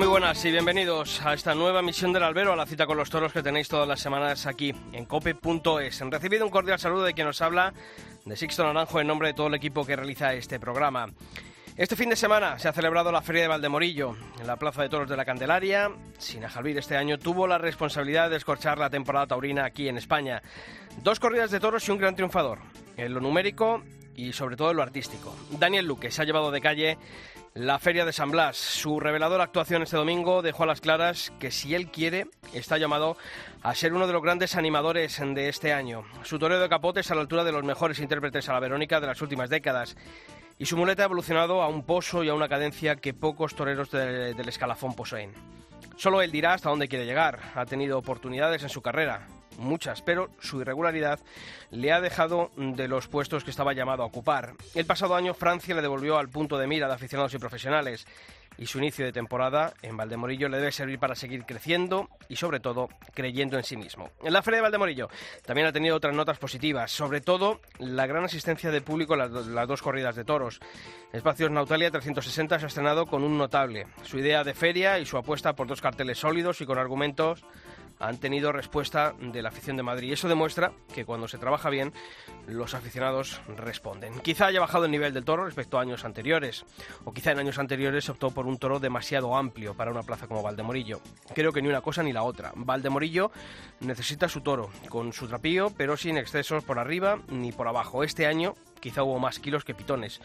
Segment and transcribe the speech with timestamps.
[0.00, 3.10] Muy buenas y bienvenidos a esta nueva misión del albero, a la cita con los
[3.10, 6.00] toros que tenéis todas las semanas aquí en cope.es.
[6.00, 7.74] Han recibido un cordial saludo de quien nos habla,
[8.24, 11.08] de Sixto Naranjo, en nombre de todo el equipo que realiza este programa.
[11.76, 14.88] Este fin de semana se ha celebrado la Feria de Valdemorillo en la Plaza de
[14.88, 15.90] Toros de la Candelaria.
[16.16, 20.40] Sinajalvir este año tuvo la responsabilidad de escorchar la temporada taurina aquí en España.
[21.02, 22.60] Dos corridas de toros y un gran triunfador,
[22.96, 23.82] en lo numérico
[24.16, 25.36] y sobre todo en lo artístico.
[25.50, 26.98] Daniel Luque se ha llevado de calle
[27.54, 28.56] la Feria de San Blas.
[28.56, 33.16] Su reveladora actuación este domingo dejó a las claras que si él quiere está llamado
[33.62, 36.04] a ser uno de los grandes animadores de este año.
[36.22, 39.00] Su toreo de capote es a la altura de los mejores intérpretes a la Verónica
[39.00, 39.96] de las últimas décadas.
[40.58, 43.90] Y su muleta ha evolucionado a un pozo y a una cadencia que pocos toreros
[43.90, 45.32] de- del escalafón poseen.
[45.96, 47.40] Solo él dirá hasta dónde quiere llegar.
[47.54, 49.26] Ha tenido oportunidades en su carrera,
[49.60, 51.20] muchas, pero su irregularidad
[51.70, 54.54] le ha dejado de los puestos que estaba llamado a ocupar.
[54.74, 58.06] El pasado año Francia le devolvió al punto de mira de aficionados y profesionales
[58.60, 62.60] y su inicio de temporada en Valdemorillo le debe servir para seguir creciendo y sobre
[62.60, 64.10] todo creyendo en sí mismo.
[64.22, 65.08] En la Feria de Valdemorillo
[65.46, 69.46] también ha tenido otras notas positivas, sobre todo la gran asistencia de público en las,
[69.46, 70.60] las dos corridas de toros.
[71.12, 73.86] Espacios Nautalia 360 se ha estrenado con un notable.
[74.02, 77.44] Su idea de feria y su apuesta por dos carteles sólidos y con argumentos
[78.00, 80.12] han tenido respuesta de la afición de Madrid.
[80.12, 81.92] Eso demuestra que cuando se trabaja bien,
[82.46, 84.18] los aficionados responden.
[84.20, 86.64] Quizá haya bajado el nivel del toro respecto a años anteriores,
[87.04, 90.26] o quizá en años anteriores se optó por un toro demasiado amplio para una plaza
[90.26, 91.00] como Valdemorillo.
[91.34, 92.52] Creo que ni una cosa ni la otra.
[92.54, 93.30] Valdemorillo
[93.80, 98.02] necesita su toro, con su trapío, pero sin excesos por arriba ni por abajo.
[98.02, 100.20] Este año quizá hubo más kilos que pitones.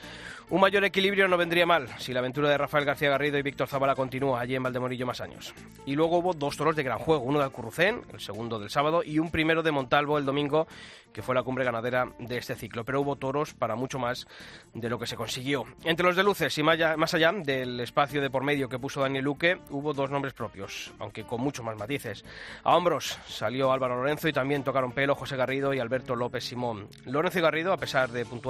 [0.50, 3.68] Un mayor equilibrio no vendría mal si la aventura de Rafael García Garrido y Víctor
[3.68, 5.54] Zabala continúa allí en Valdemorillo más años.
[5.86, 9.04] Y luego hubo dos toros de gran juego, uno de Alcurrucén, el segundo del sábado,
[9.04, 10.68] y un primero de Montalvo el domingo,
[11.12, 12.84] que fue la cumbre ganadera de este ciclo.
[12.84, 14.28] Pero hubo toros para mucho más
[14.74, 15.66] de lo que se consiguió.
[15.84, 18.78] Entre los de luces y más allá, más allá del espacio de por medio que
[18.78, 22.24] puso Daniel Luque, hubo dos nombres propios, aunque con muchos más matices.
[22.64, 26.88] A hombros salió Álvaro Lorenzo y también tocaron pelo José Garrido y Alberto López Simón.
[27.06, 28.45] Lorenzo y Garrido, a pesar de puntuar,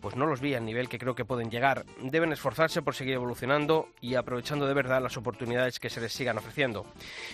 [0.00, 1.84] pues no los vi al nivel que creo que pueden llegar.
[2.02, 6.38] Deben esforzarse por seguir evolucionando y aprovechando de verdad las oportunidades que se les sigan
[6.38, 6.86] ofreciendo.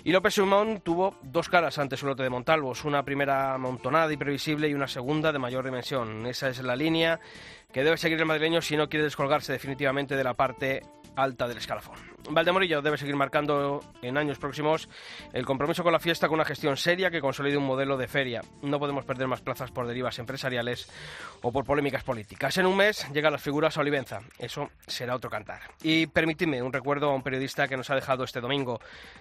[0.04, 4.16] Y López Simón tuvo dos caras ante su lote de Montalvos, una primera amontonada y
[4.16, 6.26] previsible y una segunda de mayor dimensión.
[6.26, 7.20] Esa es la línea
[7.72, 10.82] que debe seguir el madrileño si no quiere descolgarse definitivamente de la parte
[11.16, 12.15] alta del escalafón.
[12.30, 14.88] Valdemorillo debe seguir marcando en años próximos
[15.32, 18.42] el compromiso con la fiesta con una gestión seria que consolide un modelo de feria.
[18.62, 20.88] No podemos perder más plazas por derivas empresariales
[21.42, 22.56] o por polémicas políticas.
[22.58, 24.20] En un mes llegan las figuras a Olivenza.
[24.38, 25.60] Eso será otro cantar.
[25.82, 28.80] Y permitidme un recuerdo a un periodista que nos ha dejado este domingo,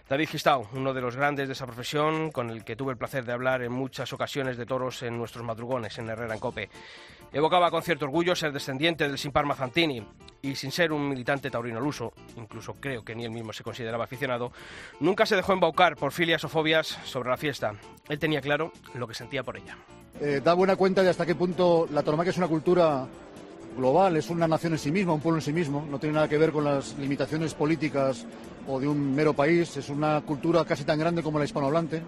[0.09, 3.25] David Gistau, uno de los grandes de esa profesión, con el que tuve el placer
[3.25, 6.69] de hablar en muchas ocasiones de toros en nuestros madrugones en Herrera en Cope.
[7.31, 10.01] Evocaba con cierto orgullo ser descendiente del Simpar Mazantini
[10.41, 13.63] y sin ser un militante taurino al uso, incluso creo que ni él mismo se
[13.63, 14.51] consideraba aficionado,
[14.99, 17.73] nunca se dejó embaucar por filias o fobias sobre la fiesta.
[18.07, 19.77] Él tenía claro lo que sentía por ella.
[20.21, 23.05] Eh, da buena cuenta de hasta qué punto la tauromaquia es una cultura
[23.75, 26.29] global, es una nación en sí misma, un pueblo en sí mismo, no tiene nada
[26.29, 28.25] que ver con las limitaciones políticas
[28.67, 32.01] o de un mero país, es una cultura casi tan grande como la hispanohablante,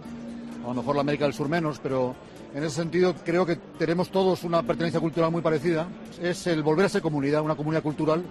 [0.63, 2.15] a lo mejor la América del Sur menos, pero
[2.53, 5.87] en ese sentido creo que tenemos todos una pertenencia cultural muy parecida,
[6.21, 8.23] es el volver a ser comunidad, una comunidad cultural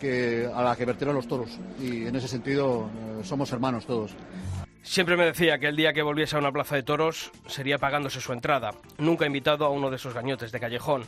[0.00, 2.90] que, a la que vertebran los toros y en ese sentido
[3.20, 4.14] eh, somos hermanos todos.
[4.82, 8.20] Siempre me decía que el día que volviese a una plaza de toros sería pagándose
[8.20, 11.04] su entrada, nunca invitado a uno de esos gañotes de callejón.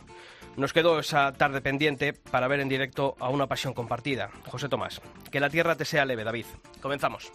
[0.55, 4.29] Nos quedó esa tarde pendiente para ver en directo a una pasión compartida.
[4.47, 5.01] José Tomás,
[5.31, 6.45] que la tierra te sea leve, David.
[6.81, 7.31] Comenzamos.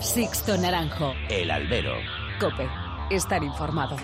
[0.00, 1.12] Sixto Naranjo.
[1.28, 1.94] El albero.
[2.40, 2.66] Cope.
[3.10, 3.96] Estar informado.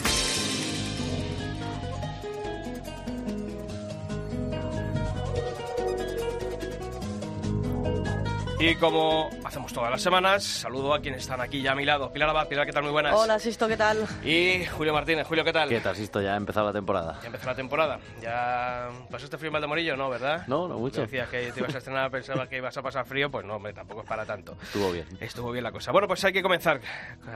[8.67, 10.43] Y como hacemos todas las semanas.
[10.43, 12.11] Saludo a quienes están aquí ya a mi lado.
[12.11, 12.85] Pilar Abad, Pilar, ¿qué tal?
[12.85, 13.15] Muy buenas.
[13.15, 14.07] Hola, Sisto, ¿qué tal?
[14.25, 15.27] Y Julio Martínez.
[15.27, 15.69] Julio, ¿qué tal?
[15.69, 16.23] ¿Qué tal, Sisto?
[16.23, 17.19] Ya ha empezado la temporada.
[17.21, 17.99] Ya empezó la temporada.
[18.23, 19.99] ¿Ya pasaste frío en Valdemorillo?
[19.99, 20.47] No, ¿verdad?
[20.47, 21.03] No, no mucho.
[21.03, 23.31] Decías que te ibas a estrenar, pensaba que ibas a pasar frío.
[23.31, 24.57] Pues no, hombre, tampoco es para tanto.
[24.63, 25.09] Estuvo bien.
[25.21, 25.93] Estuvo bien la cosa.
[25.93, 26.81] Bueno, pues hay que comenzar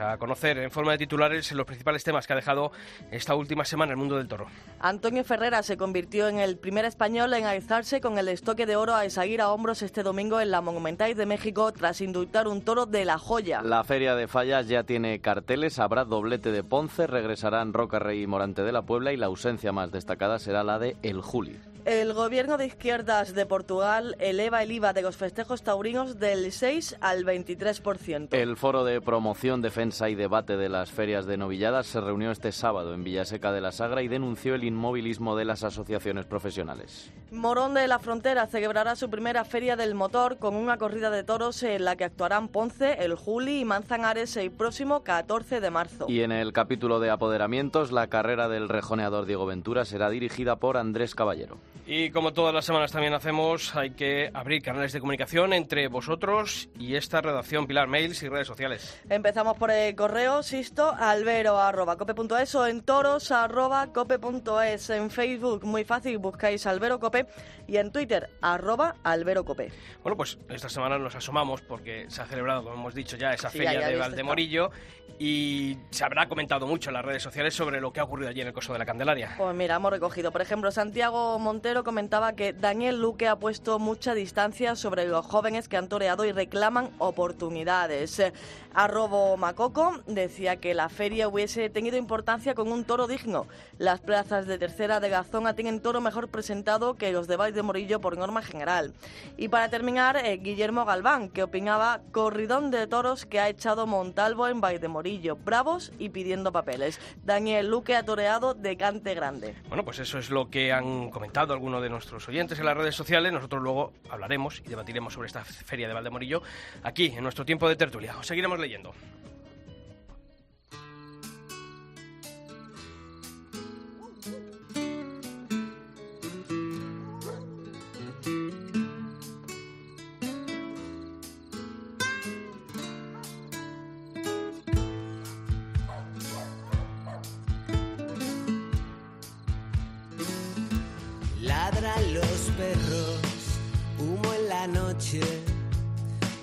[0.01, 2.71] a conocer en forma de titulares los principales temas que ha dejado
[3.11, 4.47] esta última semana el mundo del toro.
[4.79, 8.95] Antonio Ferrera se convirtió en el primer español en alzarse con el estoque de oro
[8.95, 12.87] a Esaguir a hombros este domingo en la Monumental de México tras indultar un toro
[12.87, 13.61] de la joya.
[13.61, 18.27] La Feria de Fallas ya tiene carteles, habrá doblete de Ponce, regresarán Roca Rey y
[18.27, 21.59] Morante de la Puebla y la ausencia más destacada será la de El Juli.
[21.85, 26.97] El gobierno de izquierdas de Portugal eleva el IVA de los festejos taurinos del 6
[26.99, 28.27] al 23%.
[28.31, 32.51] El foro de promoción, defensa y debate de las ferias de novilladas se reunió este
[32.51, 37.11] sábado en Villaseca de la Sagra y denunció el inmovilismo de las asociaciones profesionales.
[37.31, 41.61] Morón de la Frontera celebrará su primera feria del motor con una corrida de toros
[41.63, 46.05] en la que actuarán Ponce, El Juli y Manzanares el próximo 14 de marzo.
[46.07, 50.77] Y en el capítulo de apoderamientos, la carrera del rejoneador Diego Ventura será dirigida por
[50.77, 51.57] Andrés Caballero.
[51.85, 56.69] Y como todas las semanas también hacemos, hay que abrir canales de comunicación entre vosotros
[56.77, 58.99] y esta redacción, Pilar, mails y redes sociales.
[59.09, 64.89] Empezamos por el correo, sisto, albero.cope.es o en toros.cope.es.
[64.91, 67.25] En Facebook, muy fácil, buscáis Albero Cope
[67.67, 69.71] y en Twitter, arroba Albero Cope.
[70.03, 73.49] Bueno, pues esta semana nos asomamos porque se ha celebrado, como hemos dicho ya, esa
[73.49, 74.71] Sí, feria ya- ya de Valdemorillo
[75.19, 78.39] y se habrá comentado mucho en las redes sociales sobre lo que ha ocurrido allí
[78.41, 79.35] en el Coso de la Candelaria.
[79.37, 80.31] Pues mira, hemos recogido.
[80.31, 85.67] Por ejemplo, Santiago Montero comentaba que Daniel Luque ha puesto mucha distancia sobre los jóvenes
[85.67, 88.19] que han toreado y reclaman oportunidades.
[88.19, 88.33] Eh,
[88.73, 93.47] Arrobo Macoco decía que la feria hubiese tenido importancia con un toro digno.
[93.77, 97.63] Las plazas de tercera de Gazona tienen toro mejor presentado que los de Valls de
[97.63, 98.93] Morillo por norma general.
[99.37, 104.47] Y para terminar, eh, Guillermo Galván, que opinaba corridón de toros que ha echado Montalvo
[104.47, 104.59] en
[104.89, 106.99] Morillo, bravos y pidiendo papeles.
[107.23, 109.55] Daniel Luque ha toreado de cante grande.
[109.67, 112.95] Bueno, pues eso es lo que han comentado algunos de nuestros oyentes en las redes
[112.95, 113.31] sociales.
[113.31, 116.41] Nosotros luego hablaremos y debatiremos sobre esta feria de Valdemorillo
[116.83, 118.17] aquí, en nuestro tiempo de tertulia.
[118.17, 118.93] Os seguiremos leyendo.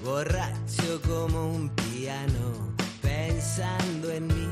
[0.03, 4.49] Borracho como un piano, pensando en mí,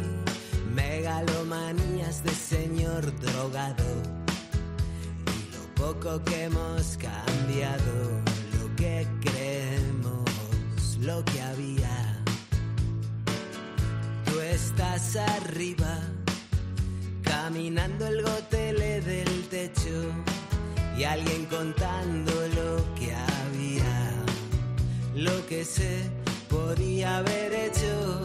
[0.74, 3.84] megalomanías de señor drogado.
[5.26, 8.22] Y lo poco que hemos cambiado,
[8.58, 12.22] lo que creemos, lo que había.
[14.26, 15.98] Tú estás arriba
[17.22, 20.12] caminando el gotele del techo
[20.98, 23.33] y alguien contando lo que había,
[25.14, 26.11] lo que se
[26.49, 28.22] podía haber hecho.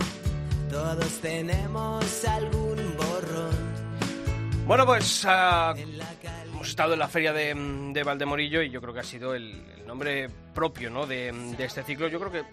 [0.69, 3.73] Todos tenemos algún borrón
[4.67, 5.73] Bueno, pues ah,
[6.45, 7.55] hemos estado en la feria de,
[7.91, 11.07] de Valdemorillo y yo creo que ha sido el, el nombre propio ¿no?
[11.07, 12.07] de, de este ciclo.
[12.07, 12.43] Yo creo que,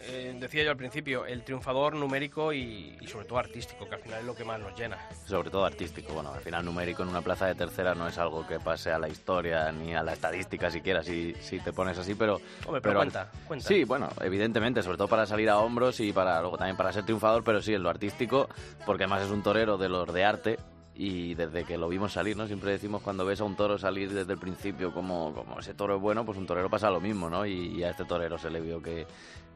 [0.00, 4.00] eh, decía yo al principio, el triunfador numérico y, y sobre todo artístico, que al
[4.00, 4.98] final es lo que más nos llena.
[5.26, 6.12] Sobre todo artístico.
[6.12, 8.98] Bueno, al final numérico en una plaza de tercera no es algo que pase a
[8.98, 12.40] la historia ni a la estadística siquiera, si, si te pones así, pero...
[12.66, 13.66] Hombre, pero cuenta, cuenta.
[13.66, 17.04] Sí, bueno, evidentemente, sobre todo para salir a hombros y para luego también para ser
[17.04, 18.48] triunfador, pero sí, en lo artístico,
[18.84, 20.58] porque además es un torero de los de arte
[20.94, 22.46] y desde que lo vimos salir, ¿no?
[22.46, 25.96] Siempre decimos cuando ves a un toro salir desde el principio como, como ese toro
[25.96, 27.44] es bueno, pues un torero pasa lo mismo, ¿no?
[27.44, 29.06] Y, y a este torero se le vio que,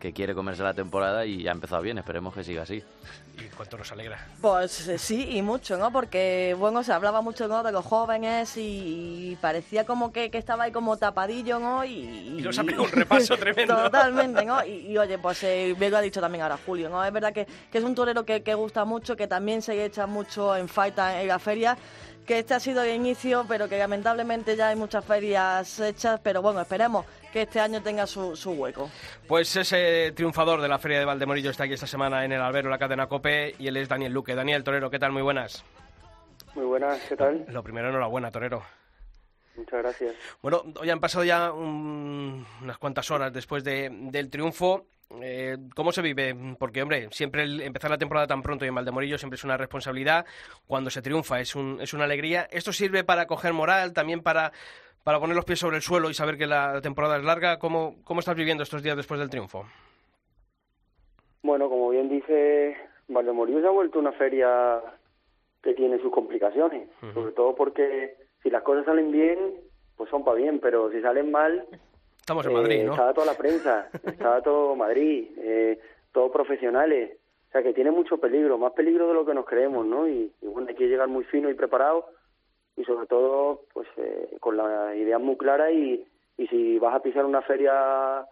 [0.01, 2.83] que quiere comerse la temporada y ha empezado bien, esperemos que siga así.
[3.39, 4.27] Y cuánto nos alegra.
[4.41, 5.93] Pues eh, sí, y mucho, ¿no?
[5.93, 7.63] Porque, bueno, se hablaba mucho ¿no?
[7.63, 11.85] de los jóvenes y, parecía como que, que estaba ahí como tapadillo, ¿no?
[11.85, 13.77] Y, Y nos ha pegado un repaso tremendo.
[13.77, 14.65] Totalmente, ¿no?
[14.65, 17.05] Y, y, oye, pues eh, bien lo ha dicho también ahora Julio, ¿no?
[17.05, 20.07] Es verdad que, que es un torero que, que gusta mucho, que también se echa
[20.07, 21.77] mucho en falta en la feria
[22.31, 26.41] que este ha sido el inicio, pero que lamentablemente ya hay muchas ferias hechas, pero
[26.41, 28.89] bueno, esperemos que este año tenga su, su hueco.
[29.27, 32.71] Pues ese triunfador de la Feria de Valdemorillo está aquí esta semana en el albero,
[32.71, 34.37] la cadena COPE, y él es Daniel Luque.
[34.37, 35.11] Daniel Torero, ¿qué tal?
[35.11, 35.65] Muy buenas.
[36.55, 37.47] Muy buenas, ¿qué tal?
[37.49, 38.63] Lo primero, enhorabuena, Torero.
[39.61, 40.15] Muchas gracias.
[40.43, 44.87] Bueno, hoy han pasado ya un- unas cuantas horas después de- del triunfo.
[45.21, 46.35] Eh, ¿Cómo se vive?
[46.59, 49.57] Porque, hombre, siempre el empezar la temporada tan pronto y en Valdemorillo siempre es una
[49.57, 50.25] responsabilidad.
[50.67, 52.47] Cuando se triunfa es, un, es una alegría.
[52.51, 54.53] ¿Esto sirve para coger moral, también para,
[55.05, 57.59] para poner los pies sobre el suelo y saber que la temporada es larga?
[57.59, 59.67] ¿Cómo, cómo estás viviendo estos días después del triunfo?
[61.43, 62.77] Bueno, como bien dice,
[63.09, 64.81] Valdemorillo se ha vuelto una feria
[65.63, 69.39] que tiene sus complicaciones, sobre todo porque si las cosas salen bien,
[69.97, 71.67] pues son para bien, pero si salen mal,
[72.31, 72.93] Estamos en Madrid, eh, ¿no?
[72.93, 75.81] Estaba toda la prensa, estaba todo Madrid, eh,
[76.13, 77.19] todos profesionales.
[77.49, 80.07] O sea que tiene mucho peligro, más peligro de lo que nos creemos, ¿no?
[80.09, 82.07] Y, y bueno, hay que llegar muy fino y preparado
[82.77, 86.07] y sobre todo, pues eh, con la idea muy clara y,
[86.39, 88.25] y si vas a pisar una feria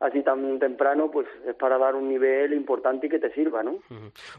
[0.00, 3.78] así tan temprano, pues es para dar un nivel importante y que te sirva, ¿no?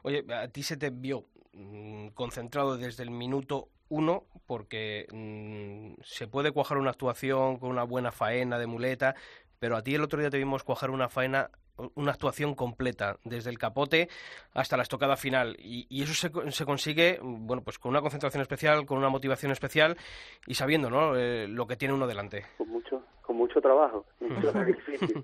[0.04, 1.24] Oye, a ti se te vio
[1.58, 7.84] mm, concentrado desde el minuto uno, porque mm, se puede cuajar una actuación con una
[7.84, 9.16] buena faena de muleta,
[9.60, 11.50] pero a ti el otro día te vimos cuajar una faena,
[11.96, 14.10] una actuación completa, desde el capote
[14.54, 15.56] hasta la estocada final.
[15.60, 19.52] Y, y eso se, se consigue, bueno, pues con una concentración especial, con una motivación
[19.52, 19.98] especial
[20.46, 22.46] y sabiendo, ¿no?, Eh, lo que tiene uno delante.
[22.58, 25.24] con mucho con mucho trabajo mucho sacrificio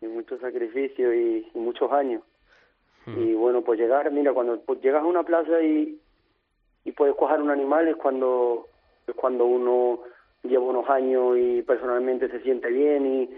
[0.00, 2.22] y mucho sacrificio y, y muchos años
[3.16, 5.98] y bueno pues llegar mira cuando pues, llegas a una plaza y
[6.84, 8.66] y puedes cuajar un animal es cuando
[9.06, 10.00] es cuando uno
[10.42, 13.30] lleva unos años y personalmente se siente bien y,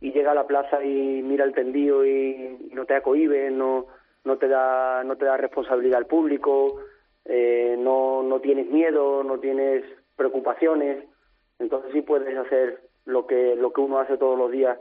[0.00, 3.86] y llega a la plaza y mira el tendido y, no te acohibe no
[4.24, 6.80] no te da no te da responsabilidad al público
[7.24, 9.84] eh, no no tienes miedo no tienes
[10.16, 11.04] preocupaciones.
[11.58, 14.78] Entonces sí puedes hacer lo que lo que uno hace todos los días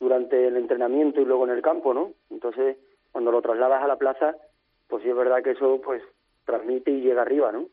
[0.00, 2.76] durante el entrenamiento y luego en el campo no entonces
[3.12, 4.34] cuando lo trasladas a la plaza
[4.88, 6.02] pues sí es verdad que eso pues
[6.44, 7.66] transmite y llega arriba no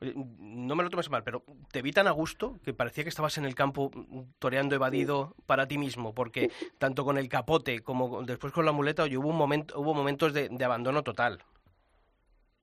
[0.00, 3.10] Oye, no me lo tomes mal, pero te vi tan a gusto que parecía que
[3.10, 7.80] estabas en el campo mm, toreando evadido para ti mismo, porque tanto con el capote
[7.80, 11.02] como con- después con la muleta, oye, hubo, un momento, hubo momentos de, de abandono
[11.02, 11.40] total.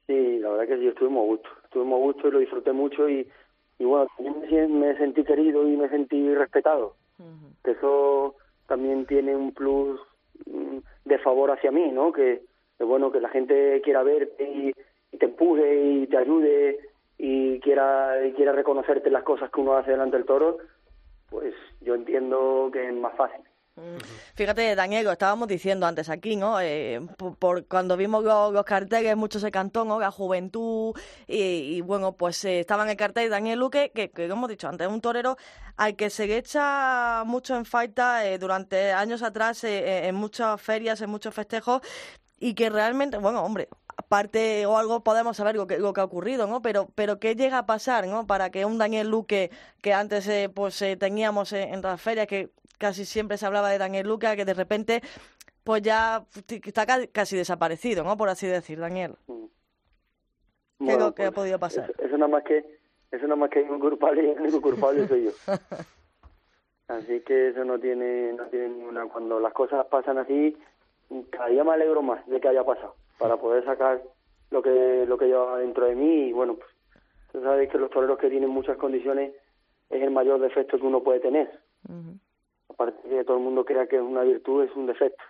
[0.08, 1.50] Sí, la verdad que sí, estuvimos a gusto.
[1.65, 3.29] Estuvimos a gusto y lo disfruté mucho y,
[3.77, 6.96] y bueno, también me, sentí querido y me sentí respetado.
[7.63, 8.36] Que eso
[8.67, 10.00] también tiene un plus
[10.45, 12.12] de favor hacia mí, ¿no?
[12.12, 12.41] Que,
[12.77, 14.71] que bueno, que la gente quiera verte y,
[15.12, 16.79] y te empuje y te ayude
[17.17, 20.57] y quiera, y quiera reconocerte las cosas que uno hace delante del toro,
[21.29, 23.41] pues yo entiendo que es más fácil.
[24.36, 26.60] Fíjate, Daniel, lo estábamos diciendo antes aquí, ¿no?
[26.60, 27.00] Eh,
[27.40, 30.00] por, cuando vimos los, carteles, mucho se cantó, ¿no?
[30.00, 30.94] La juventud,
[31.28, 34.88] y, bueno, pues eh, estaba en el cartel Daniel Luque, que, lo hemos dicho antes,
[34.88, 35.38] es un torero
[35.78, 41.01] al que se echa mucho en falta eh, durante años atrás, eh, en muchas ferias,
[41.01, 41.82] en muchos festejos,
[42.40, 43.70] y que realmente, bueno, hombre,
[44.01, 46.62] aparte o algo podemos saber lo que, lo que ha ocurrido, ¿no?
[46.62, 48.27] Pero, pero ¿qué llega a pasar, ¿no?
[48.27, 49.50] Para que un Daniel Luque
[49.81, 53.70] que antes eh, pues eh, teníamos eh, en las ferias, que casi siempre se hablaba
[53.70, 55.01] de Daniel Luque, que de repente
[55.63, 58.17] pues ya está ca- casi desaparecido, ¿no?
[58.17, 59.15] Por así decir, Daniel.
[60.79, 61.91] ¿Qué es lo que ha podido pasar?
[61.91, 62.79] Eso, eso nada más que
[63.12, 65.31] eso nada más que hay un culpable y el único culpable soy yo.
[66.88, 70.58] Así que eso no tiene no tiene ninguna cuando las cosas pasan así
[71.29, 74.01] cada día me alegro más de que haya pasado para poder sacar
[74.50, 76.70] lo que lo que lleva dentro de mí y bueno pues
[77.32, 79.34] tú sabes que los toreros que tienen muchas condiciones
[79.90, 81.60] es el mayor defecto que uno puede tener.
[82.70, 85.24] Aparte de que todo el mundo crea que es una virtud es un defecto.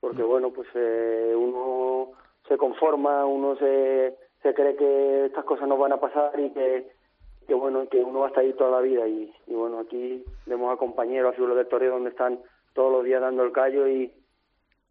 [0.00, 2.12] Porque bueno pues eh, uno
[2.46, 6.88] se conforma uno se se cree que estas cosas no van a pasar y que
[7.48, 9.08] que bueno que uno va a estar ahí toda la vida.
[9.08, 12.38] Y, y bueno aquí vemos a compañeros a figuras del toreo donde están
[12.74, 14.12] todos los días dando el callo y,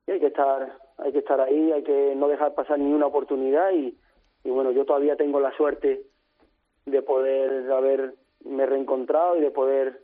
[0.07, 3.07] y hay que estar hay que estar ahí hay que no dejar pasar ni una
[3.07, 3.97] oportunidad y,
[4.43, 6.03] y bueno yo todavía tengo la suerte
[6.85, 10.01] de poder haberme reencontrado y de poder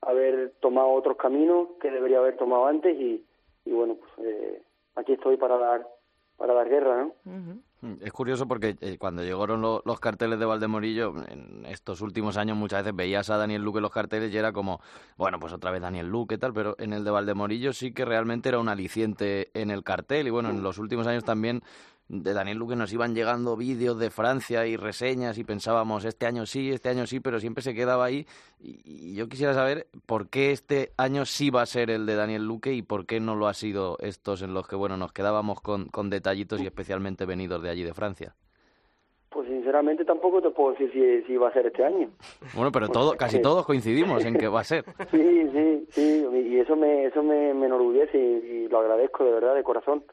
[0.00, 3.24] haber tomado otros caminos que debería haber tomado antes y,
[3.64, 4.62] y bueno pues eh,
[4.96, 5.86] aquí estoy para dar
[6.36, 7.12] para dar guerra no
[8.00, 12.56] Es curioso porque eh, cuando llegaron lo- los carteles de Valdemorillo, en estos últimos años
[12.56, 14.80] muchas veces veías a Daniel Luque en los carteles y era como,
[15.16, 18.48] bueno, pues otra vez Daniel Luque, tal, pero en el de Valdemorillo sí que realmente
[18.50, 21.62] era un aliciente en el cartel y bueno, en los últimos años también
[22.08, 26.44] de Daniel Luque nos iban llegando vídeos de Francia y reseñas y pensábamos, este año
[26.44, 28.26] sí, este año sí, pero siempre se quedaba ahí
[28.60, 32.16] y, y yo quisiera saber por qué este año sí va a ser el de
[32.16, 35.12] Daniel Luque y por qué no lo ha sido estos en los que, bueno, nos
[35.12, 38.34] quedábamos con, con detallitos y especialmente venidos de allí de Francia.
[39.30, 42.10] pues sinceramente tampoco te puedo decir si, si va a ser este año
[42.54, 44.84] Bueno, pero todo, casi todos coincidimos en que va a ser.
[45.10, 49.32] Sí, sí, sí, y eso me, eso me, me enorgullece y, y lo agradezco de
[49.32, 50.04] verdad, de corazón,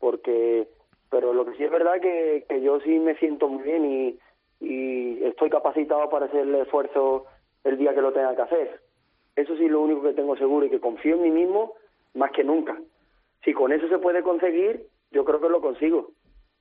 [0.00, 0.68] porque,
[1.14, 4.18] pero lo que sí es verdad que, que yo sí me siento muy bien y,
[4.58, 7.26] y estoy capacitado para hacer el esfuerzo
[7.62, 8.80] el día que lo tenga que hacer.
[9.36, 11.74] Eso sí es lo único que tengo seguro y que confío en mí mismo
[12.14, 12.76] más que nunca.
[13.44, 16.10] Si con eso se puede conseguir, yo creo que lo consigo.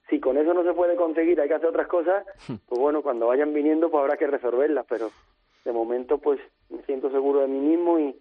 [0.08, 3.26] Si con eso no se puede conseguir, hay que hacer otras cosas, pues bueno, cuando
[3.26, 5.10] vayan viniendo pues habrá que resolverlas, pero
[5.66, 8.16] de momento pues me siento seguro de mí mismo y,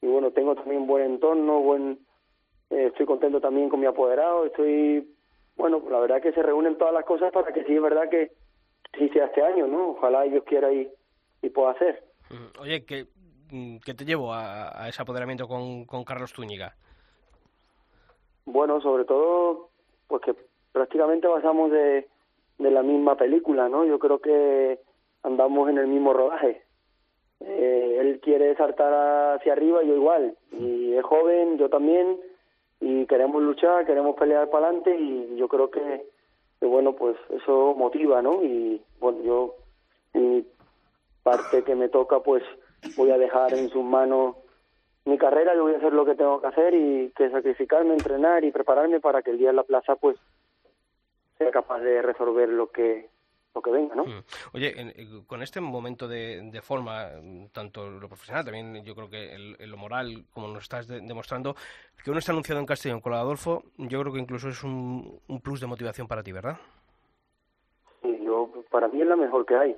[0.00, 1.98] y bueno, tengo también buen entorno, buen
[2.70, 5.08] eh, estoy contento también con mi apoderado, estoy,
[5.56, 8.08] bueno, pues la verdad que se reúnen todas las cosas para que sí es verdad
[8.08, 8.32] que
[8.98, 9.90] sí sea este año, ¿no?
[9.90, 10.90] Ojalá Dios quiera y,
[11.42, 12.04] y pueda hacer.
[12.60, 13.06] Oye, ¿qué,
[13.50, 16.74] mm, qué te llevó a, a ese apoderamiento con, con Carlos Zúñiga?
[18.44, 19.68] Bueno, sobre todo,
[20.08, 20.34] pues que
[20.72, 22.08] prácticamente pasamos de,
[22.58, 23.84] de la misma película, ¿no?
[23.84, 24.80] Yo creo que
[25.22, 26.62] andamos en el mismo rodaje.
[27.40, 30.36] Eh, él quiere saltar hacia arriba, yo igual.
[30.52, 32.18] Y es joven, yo también,
[32.82, 36.04] y queremos luchar, queremos pelear para adelante, y yo creo que,
[36.60, 38.42] bueno, pues eso motiva, ¿no?
[38.42, 39.54] Y bueno, yo,
[40.14, 40.44] mi
[41.22, 42.42] parte que me toca, pues
[42.96, 44.34] voy a dejar en sus manos
[45.04, 48.44] mi carrera, yo voy a hacer lo que tengo que hacer y que sacrificarme, entrenar
[48.44, 50.16] y prepararme para que el día en la plaza, pues,
[51.38, 53.08] sea capaz de resolver lo que
[53.54, 54.04] lo que venga, ¿no?
[54.04, 54.24] Mm.
[54.54, 58.94] Oye, en- eh, con este momento de, de forma, mm, tanto lo profesional, también yo
[58.94, 61.54] creo que el- lo moral, como nos estás de- demostrando,
[62.02, 64.62] que uno está anunciado en Castellón con la de Adolfo, yo creo que incluso es
[64.64, 66.56] un, un plus de motivación para ti, ¿verdad?
[68.02, 69.76] Sí, yo, para mí es la mejor que hay,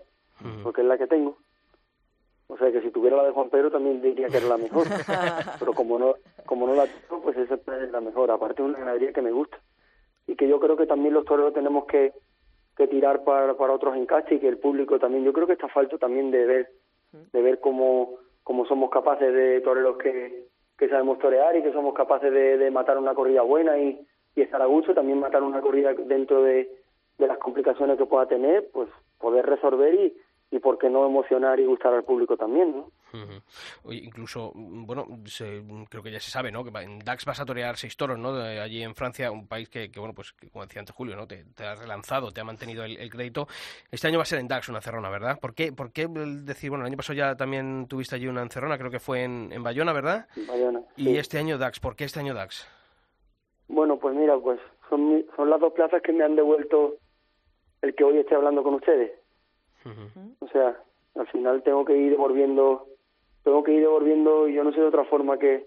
[0.62, 1.36] porque es la que tengo.
[2.46, 4.86] O sea que si tuviera la de Juan Pedro también diría que era la mejor.
[5.58, 6.14] Pero como no,
[6.46, 8.30] como no la tengo, pues esa es la mejor.
[8.30, 9.58] Aparte es una ganadería que me gusta.
[10.26, 12.12] Y que yo creo que también los toreros tenemos que,
[12.76, 15.24] que tirar para, para otros encastes y que el público también.
[15.24, 16.70] Yo creo que está falta también de ver,
[17.32, 21.94] de ver cómo, cómo somos capaces de toreros que, que sabemos torear y que somos
[21.94, 25.60] capaces de, de matar una corrida buena y, y estar a gusto, también matar una
[25.60, 26.70] corrida dentro de,
[27.18, 28.88] de las complicaciones que pueda tener, pues
[29.18, 30.16] poder resolver y,
[30.54, 32.90] y por qué no emocionar y gustar al público también, ¿no?
[33.92, 36.64] Incluso, bueno, se- creo que ya se sabe, ¿no?
[36.64, 38.32] Que en DAX vas a torear seis toros, ¿no?
[38.34, 41.16] De allí en Francia, un país que, que, bueno, pues que, como decía antes Julio,
[41.16, 41.26] ¿no?
[41.26, 43.46] Te, te ha relanzado, te ha mantenido el, el crédito.
[43.90, 45.38] Este año va a ser en DAX una encerrona, ¿verdad?
[45.40, 48.78] ¿Por qué, por qué decir, bueno, el año pasado ya también tuviste allí una encerrona,
[48.78, 50.26] creo que fue en, en Bayona, ¿verdad?
[50.46, 51.16] Bayona, Y sí.
[51.16, 52.68] este año DAX, ¿por qué este año DAX?
[53.66, 56.96] Bueno, pues mira, pues son, son las dos plazas que me han devuelto
[57.82, 59.10] el que hoy esté hablando con ustedes.
[60.40, 60.76] O sea,
[61.16, 62.86] al final tengo que ir devolviendo,
[63.42, 65.66] tengo que ir devolviendo, y yo no sé de otra forma que,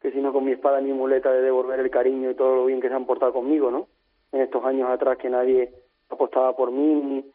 [0.00, 2.80] que sino con mi espada mi muleta de devolver el cariño y todo lo bien
[2.80, 3.88] que se han portado conmigo, ¿no?
[4.32, 5.72] En estos años atrás que nadie
[6.10, 7.30] apostaba por mí, ni-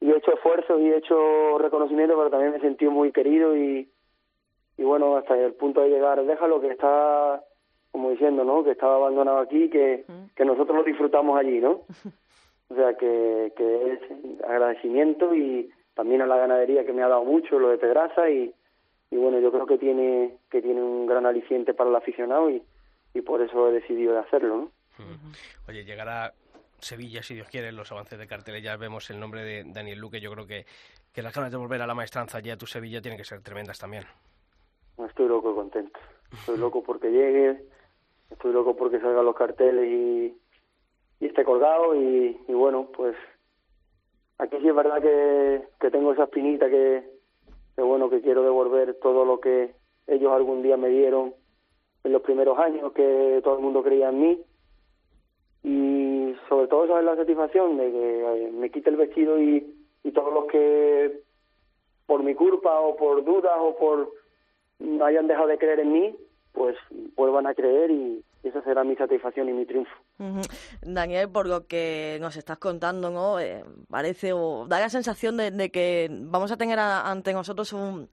[0.00, 3.56] y he hecho esfuerzos y he hecho reconocimiento, pero también me he sentido muy querido
[3.56, 3.88] y,
[4.76, 7.42] y bueno, hasta el punto de llegar, déjalo que está,
[7.90, 8.62] como diciendo, ¿no?
[8.62, 10.04] Que estaba abandonado aquí, que,
[10.36, 11.80] que nosotros lo disfrutamos allí, ¿no?
[12.70, 17.24] O sea, que, que es agradecimiento y también a la ganadería que me ha dado
[17.24, 18.54] mucho, lo de Pedraza y,
[19.10, 22.62] y bueno, yo creo que tiene que tiene un gran aliciente para el aficionado y,
[23.14, 24.70] y por eso he decidido de hacerlo, ¿no?
[25.68, 26.32] Oye, llegará
[26.78, 29.98] Sevilla, si Dios quiere, en los avances de carteles ya vemos el nombre de Daniel
[29.98, 30.20] Luque.
[30.20, 30.66] Yo creo que,
[31.12, 33.40] que las ganas de volver a la maestranza ya a tu Sevilla tienen que ser
[33.40, 34.04] tremendas también.
[34.98, 35.98] Estoy loco y contento.
[36.32, 37.64] Estoy loco porque llegue,
[38.30, 40.36] estoy loco porque salgan los carteles y,
[41.20, 43.16] y esté colgado y, y bueno, pues
[44.38, 47.04] aquí sí es verdad que, que tengo esa espinita que,
[47.74, 49.74] que bueno, que quiero devolver todo lo que
[50.06, 51.34] ellos algún día me dieron
[52.04, 54.42] en los primeros años, que todo el mundo creía en mí.
[55.64, 60.12] Y sobre todo es la satisfacción de que eh, me quite el vestido y, y
[60.12, 61.20] todos los que
[62.06, 64.12] por mi culpa o por dudas o por
[65.04, 66.16] hayan dejado de creer en mí,
[66.52, 66.76] pues
[67.16, 69.92] vuelvan a creer y esa será mi satisfacción y mi triunfo.
[70.82, 73.38] Daniel, por lo que nos estás contando, ¿no?
[73.40, 77.72] Eh, parece o da la sensación de, de que vamos a tener a- ante nosotros
[77.72, 78.08] un,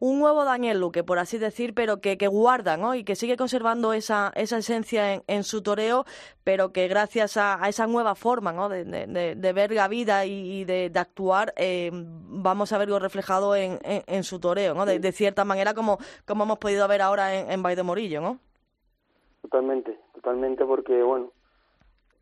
[0.00, 2.94] un nuevo Daniel Luque, por así decir, pero que, que guarda, ¿no?
[2.94, 6.04] Y que sigue conservando esa, esa esencia en, en su toreo,
[6.42, 8.68] pero que gracias a, a esa nueva forma, ¿no?
[8.68, 12.78] De, de- de- de ver la vida y, y de, de actuar, eh, vamos a
[12.78, 14.84] verlo reflejado en, en, en su toreo, ¿no?
[14.84, 18.40] De, cierta manera, como, como hemos podido ver ahora en, en de Morillo, ¿no?
[19.44, 21.30] Totalmente, totalmente porque, bueno,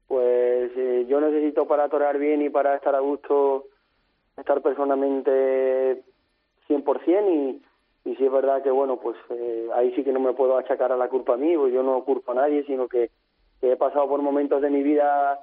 [0.08, 3.66] pues eh, yo necesito para torear bien y para estar a gusto,
[4.36, 6.02] estar personalmente
[6.66, 10.32] 100% y, y si es verdad que, bueno, pues eh, ahí sí que no me
[10.32, 13.12] puedo achacar a la culpa a mí, pues yo no culpo a nadie, sino que,
[13.60, 15.38] que he pasado por momentos de mi vida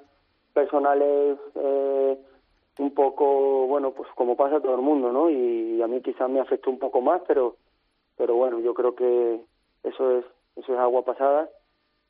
[0.54, 2.18] personales eh,
[2.80, 5.30] un poco, bueno, pues como pasa a todo el mundo, ¿no?
[5.30, 7.56] Y a mí quizás me afectó un poco más, pero
[8.18, 9.39] pero bueno, yo creo que
[9.84, 10.26] eso es
[10.58, 11.50] eso es agua pasada.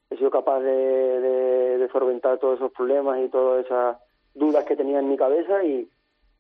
[0.10, 3.98] He sido capaz de, de, de solventar todos esos problemas y todas esas
[4.34, 5.88] dudas que tenía en mi cabeza y,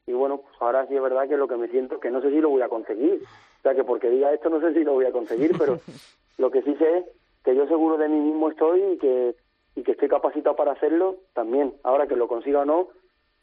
[0.08, 2.32] y bueno, pues ahora sí es verdad que lo que me siento que no sé
[2.32, 3.22] si lo voy a conseguir.
[3.24, 5.80] O sea, que porque diga esto no sé si lo voy a conseguir, pero
[6.38, 7.06] lo que sí sé es
[7.44, 9.36] que yo seguro de mí mismo estoy y que,
[9.76, 11.74] y que estoy capacitado para hacerlo también.
[11.84, 12.88] Ahora que lo consiga o no,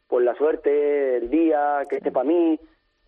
[0.08, 2.58] pues la suerte, el día, que esté para mí,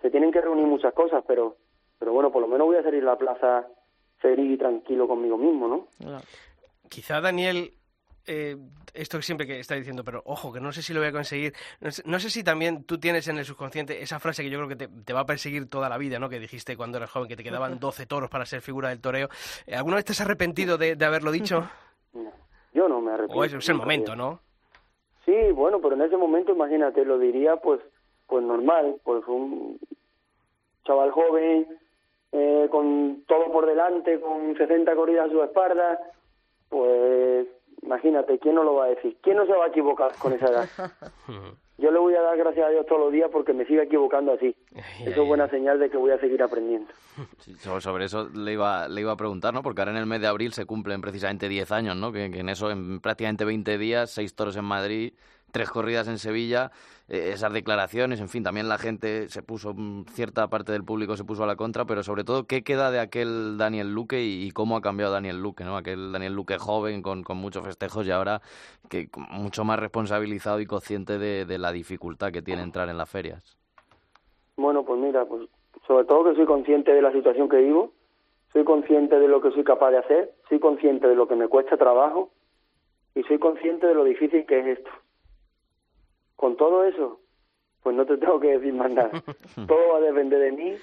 [0.00, 1.56] se tienen que reunir muchas cosas, pero
[1.98, 3.66] pero bueno, por lo menos voy a salir a la plaza
[4.18, 5.86] feliz y tranquilo conmigo mismo, ¿no?
[6.88, 7.72] Quizá Daniel
[8.28, 8.56] eh,
[8.92, 11.54] esto siempre que está diciendo, pero ojo, que no sé si lo voy a conseguir.
[12.04, 14.76] No sé, si también tú tienes en el subconsciente esa frase que yo creo que
[14.76, 16.28] te, va a perseguir toda la vida, ¿no?
[16.28, 19.28] Que dijiste cuando eras joven que te quedaban 12 toros para ser figura del toreo.
[19.66, 21.68] Eh, ¿Alguna vez te has arrepentido de, haberlo dicho?
[22.74, 23.40] yo no me arrepiento.
[23.40, 24.40] O es, el momento, ¿no?
[25.24, 27.80] Sí, bueno, pero en ese momento, imagínate, lo diría pues
[28.26, 29.78] pues normal, pues un
[30.84, 31.66] chaval joven,
[32.32, 35.98] eh, con todo por delante, con 60 corridas a su espalda,
[36.68, 37.46] pues
[37.82, 39.16] Imagínate, ¿quién no lo va a decir?
[39.22, 40.68] ¿Quién no se va a equivocar con esa edad?
[41.78, 44.32] Yo le voy a dar gracias a Dios todos los días porque me sigue equivocando
[44.32, 44.54] así.
[45.06, 46.92] Eso es buena señal de que voy a seguir aprendiendo.
[47.80, 49.62] sobre eso le iba, le iba a preguntar, ¿no?
[49.62, 52.10] Porque ahora en el mes de abril se cumplen precisamente 10 años, ¿no?
[52.10, 55.14] Que, que en eso, en prácticamente 20 días, seis toros en Madrid,
[55.50, 56.70] tres corridas en Sevilla,
[57.08, 61.16] eh, esas declaraciones, en fin, también la gente se puso, mm, cierta parte del público
[61.16, 64.50] se puso a la contra, pero sobre todo, ¿qué queda de aquel Daniel Luque y,
[64.50, 65.76] cómo ha cambiado Daniel Luque, ¿no?
[65.76, 68.40] Aquel Daniel Luque joven, con, con muchos festejos y ahora
[68.88, 73.08] que mucho más responsabilizado y consciente de, de la dificultad que tiene entrar en las
[73.08, 73.56] ferias.
[74.56, 75.48] Bueno, pues mira, pues
[75.86, 77.92] sobre todo que soy consciente de la situación que vivo,
[78.52, 81.48] soy consciente de lo que soy capaz de hacer, soy consciente de lo que me
[81.48, 82.30] cuesta trabajo
[83.14, 84.90] y soy consciente de lo difícil que es esto.
[86.38, 87.18] Con todo eso,
[87.82, 89.10] pues no te tengo que decir más nada.
[89.66, 90.76] Todo va a depender de mí.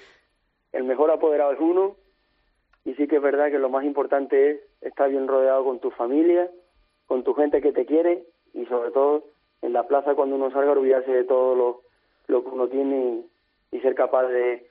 [0.72, 1.96] El mejor apoderado es uno.
[2.84, 5.90] Y sí que es verdad que lo más importante es estar bien rodeado con tu
[5.92, 6.50] familia,
[7.06, 9.24] con tu gente que te quiere y sobre todo
[9.62, 11.80] en la plaza cuando uno salga a olvidarse de todo lo,
[12.26, 13.24] lo que uno tiene
[13.72, 14.68] y, ser capaz de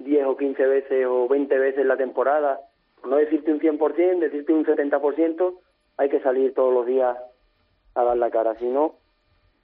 [0.00, 2.60] 10 o 15 veces o 20 veces la temporada,
[3.00, 5.58] por no decirte un 100%, decirte un 70%,
[5.96, 7.16] hay que salir todos los días
[7.94, 8.96] a dar la cara, si no,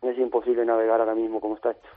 [0.02, 1.88] es imposible navegar ahora mismo como está hecho.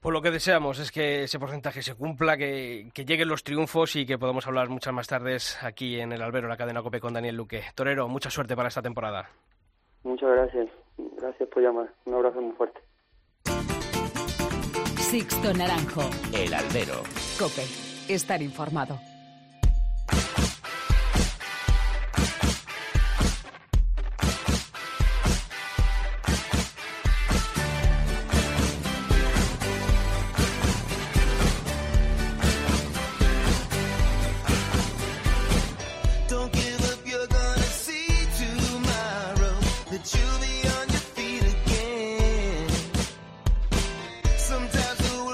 [0.00, 4.04] Pues lo que deseamos es que ese porcentaje se cumpla, que, lleguen los triunfos y
[4.04, 7.36] que podamos hablar muchas más tardes aquí en el Albero, la cadena COPE con Daniel
[7.36, 7.62] Luque.
[7.74, 9.30] Torero, mucha suerte para esta temporada.
[10.02, 10.68] Muchas gracias.
[10.98, 11.90] Gracias por llamar.
[12.04, 12.80] Un abrazo muy fuerte.
[14.98, 16.02] Sixto Naranjo.
[16.34, 17.02] El Albero.
[17.38, 17.64] COPE.
[18.12, 18.98] Estar informado.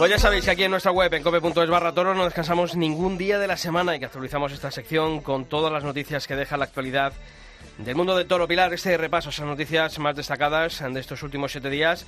[0.01, 3.19] Pues ya sabéis que aquí en nuestra web, en cope.es barra toro, no descansamos ningún
[3.19, 6.57] día de la semana y que actualizamos esta sección con todas las noticias que deja
[6.57, 7.13] la actualidad
[7.77, 8.73] del mundo de Toro Pilar.
[8.73, 12.07] Este repaso, esas noticias más destacadas de estos últimos siete días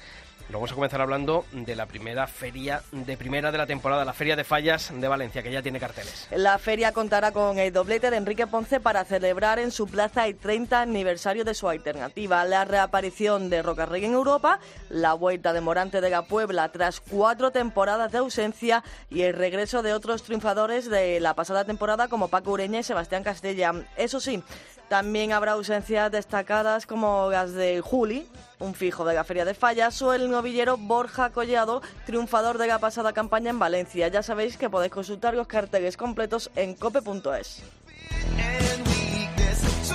[0.53, 4.37] vamos a comenzar hablando de la primera feria de primera de la temporada, la Feria
[4.37, 6.29] de Fallas de Valencia, que ya tiene carteles.
[6.31, 10.37] La feria contará con el doblete de Enrique Ponce para celebrar en su plaza el
[10.37, 16.01] 30 aniversario de su alternativa, la reaparición de Rocarrey en Europa, la vuelta de Morante
[16.01, 21.21] de la Puebla tras cuatro temporadas de ausencia y el regreso de otros triunfadores de
[21.21, 23.73] la pasada temporada como Paco Ureña y Sebastián Castella.
[23.97, 24.43] Eso sí,
[24.89, 28.29] también habrá ausencias destacadas como las de Juli,
[28.63, 32.79] un fijo de la Feria de Fallas, o el novillero Borja Collado, triunfador de la
[32.79, 34.09] pasada campaña en Valencia.
[34.09, 37.63] Ya sabéis que podéis consultar los carteles completos en cope.es.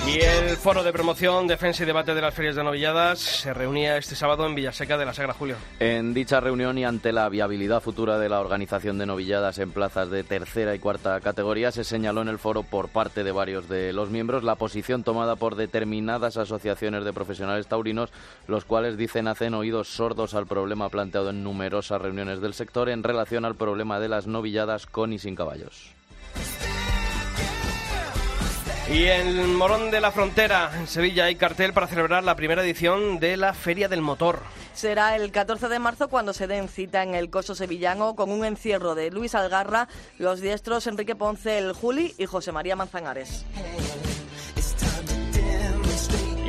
[0.08, 3.98] Y el foro de promoción, defensa y debate de las ferias de novilladas se reunía
[3.98, 5.56] este sábado en Villaseca de la Sagra Julio.
[5.80, 10.08] En dicha reunión y ante la viabilidad futura de la organización de novilladas en plazas
[10.08, 13.92] de tercera y cuarta categoría, se señaló en el foro por parte de varios de
[13.92, 18.10] los miembros la posición tomada por determinadas asociaciones de profesionales taurinos,
[18.46, 23.02] los cuales dicen hacen oídos sordos al problema planteado en numerosas reuniones del sector en
[23.02, 25.92] relación al problema de las novilladas con y sin caballos.
[28.90, 33.20] Y en Morón de la Frontera, en Sevilla, hay cartel para celebrar la primera edición
[33.20, 34.40] de la Feria del Motor.
[34.72, 38.46] Será el 14 de marzo cuando se den cita en el Coso Sevillano con un
[38.46, 43.44] encierro de Luis Algarra, los diestros Enrique Ponce, el Juli y José María Manzanares.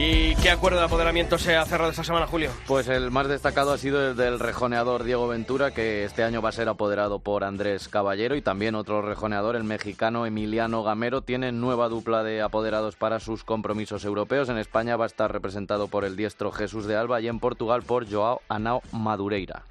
[0.02, 2.52] ¿Y qué acuerdo de apoderamiento se ha cerrado esta semana, Julio?
[2.68, 6.48] Pues el más destacado ha sido el del rejoneador Diego Ventura, que este año va
[6.48, 11.22] a ser apoderado por Andrés Caballero y también otro rejoneador, el mexicano Emiliano Gamero.
[11.22, 14.48] Tiene nueva dupla de apoderados para sus compromisos europeos.
[14.48, 17.84] En España va a estar representado por el diestro Jesús de Alba y en Portugal
[17.84, 19.64] por Joao Anao Madureira.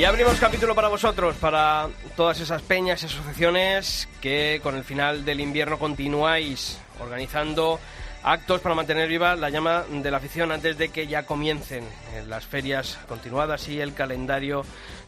[0.00, 1.86] Y abrimos capítulo para vosotros, para
[2.16, 7.78] todas esas peñas y asociaciones que con el final del invierno continuáis organizando
[8.22, 11.84] actos para mantener viva la llama de la afición antes de que ya comiencen
[12.28, 14.62] las ferias continuadas y el calendario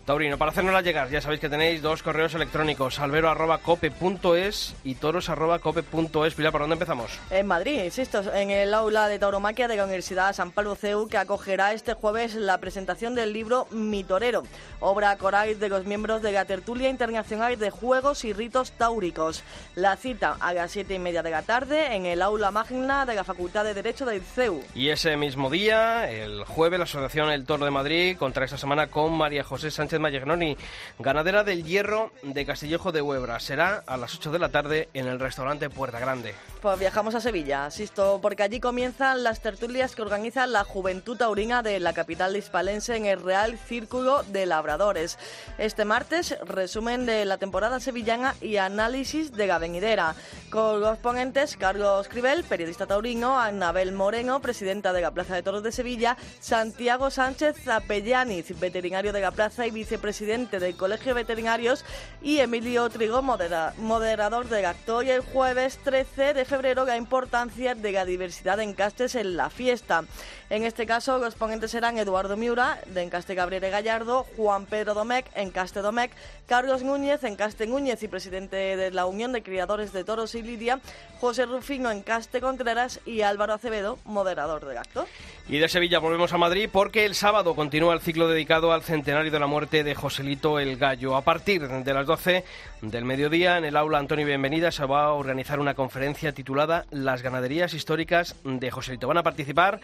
[0.05, 0.39] taurino.
[0.39, 6.35] Para hacernosla llegar, ya sabéis que tenéis dos correos electrónicos, albero.cope.es y toros.cope.es.
[6.35, 7.19] Pilar, ¿por dónde empezamos?
[7.31, 11.19] En Madrid, insisto, en el aula de tauromaquia de la Universidad San Pablo CEU, que
[11.19, 14.43] acogerá este jueves la presentación del libro Mi Torero,
[14.81, 19.43] obra coral de los miembros de la tertulia internacional de juegos y ritos táuricos.
[19.75, 23.15] La cita a las siete y media de la tarde en el aula magna de
[23.15, 24.63] la Facultad de Derecho del CEU.
[24.75, 28.89] Y ese mismo día, el jueves, la Asociación El Toro de Madrid contra esta semana
[28.89, 30.57] con María José Sánchez Mayegnoni,
[30.99, 33.41] ganadera del Hierro de Castillejo de Huebra.
[33.41, 36.35] Será a las 8 de la tarde en el restaurante Puerta Grande.
[36.61, 41.63] Pues viajamos a Sevilla, asisto, porque allí comienzan las tertulias que organiza la Juventud Taurina
[41.63, 45.19] de la capital hispalense en el Real Círculo de Labradores.
[45.59, 50.15] Este martes, resumen de la temporada sevillana y análisis de la venidera,
[50.51, 55.63] con los ponentes Carlos Cribel, periodista taurino, Anabel Moreno, presidenta de la Plaza de Toros
[55.63, 61.85] de Sevilla, Santiago Sánchez Zapellaniz, veterinario de la Plaza y vicepresidente del Colegio de Veterinarios,
[62.23, 65.03] y Emilio Trigo, modera- moderador del acto.
[65.03, 69.51] Y el jueves 13 de febrero, la importancia de la diversidad de encastes en la
[69.51, 70.05] fiesta.
[70.51, 75.27] En este caso, los ponentes serán Eduardo Miura, de Encaste Gabriel Gallardo, Juan Pedro Domecq,
[75.35, 76.13] Encaste Domecq,
[76.47, 80.79] Carlos Núñez, Encaste Núñez y presidente de la Unión de Criadores de Toros y Lidia,
[81.21, 85.07] José Rufino, Encaste Contreras y Álvaro Acevedo, moderador del acto.
[85.49, 89.31] Y de Sevilla volvemos a Madrid porque el sábado continúa el ciclo dedicado al centenario
[89.33, 91.17] de la muerte de Joselito el Gallo.
[91.17, 92.45] A partir de las 12
[92.83, 97.23] del mediodía en el aula Antonio Bienvenida se va a organizar una conferencia titulada Las
[97.23, 99.09] ganaderías históricas de Joselito.
[99.09, 99.81] Van a participar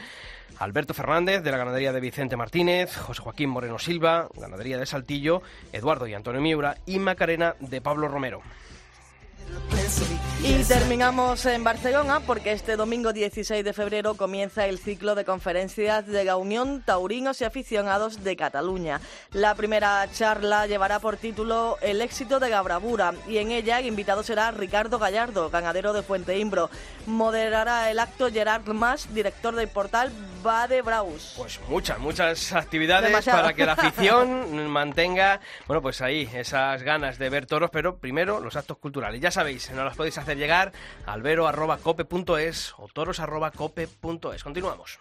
[0.59, 5.40] Alberto Fernández de la ganadería de Vicente Martínez, José Joaquín Moreno Silva, ganadería de Saltillo,
[5.72, 8.42] Eduardo y Antonio Miura y Macarena de Pablo Romero.
[10.43, 16.07] Y terminamos en Barcelona porque este domingo 16 de febrero comienza el ciclo de conferencias
[16.07, 19.01] de la Unión Taurinos y Aficionados de Cataluña.
[19.33, 23.87] La primera charla llevará por título El éxito de la bravura y en ella el
[23.87, 26.71] invitado será Ricardo Gallardo, ganadero de Fuente Imbro.
[27.07, 31.35] Moderará el acto Gerard Mas, director del portal Bade Braus.
[31.37, 33.41] Pues muchas, muchas actividades Demasiado.
[33.41, 38.41] para que la afición mantenga, bueno, pues ahí esas ganas de ver toros, pero primero
[38.41, 39.21] los actos culturales.
[39.21, 40.72] Ya sabéis, nos las podéis hacer llegar
[41.07, 44.42] albero.cope.es o toros.cope.es.
[44.42, 44.98] Continuamos.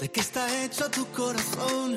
[0.00, 1.96] ¿De qué está hecho tu corazón?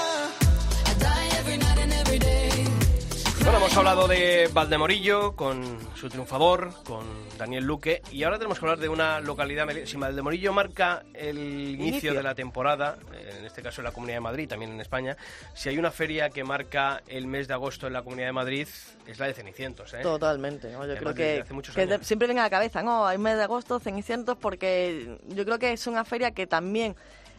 [3.43, 7.03] Bueno, hemos hablado de Valdemorillo con su triunfador, con
[7.37, 9.67] Daniel Luque, y ahora tenemos que hablar de una localidad.
[9.85, 12.13] Si Valdemorillo marca el inicio, Inicio.
[12.13, 15.17] de la temporada, eh, en este caso en la Comunidad de Madrid, también en España,
[15.55, 18.67] si hay una feria que marca el mes de agosto en la Comunidad de Madrid,
[19.07, 19.91] es la de Cenicientos.
[19.95, 20.01] ¿eh?
[20.03, 20.85] Totalmente, ¿no?
[20.85, 23.07] yo creo desde que, que de- siempre viene a la cabeza, ¿no?
[23.07, 26.95] Hay mes de agosto, Cenicientos, porque yo creo que es una feria que también,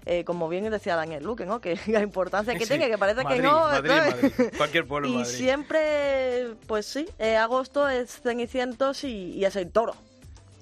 [0.06, 1.60] eh, como bien decía Daniel Luque, ¿no?
[1.62, 3.60] Que la importancia que Sí, tiene, que parece Madrid, que no.
[3.60, 3.90] Madrid.
[3.90, 4.32] Madrid.
[4.56, 5.30] Cualquier pueblo Y Madrid.
[5.30, 9.94] siempre, pues sí, eh, agosto es Cenicientos y, y es el toro.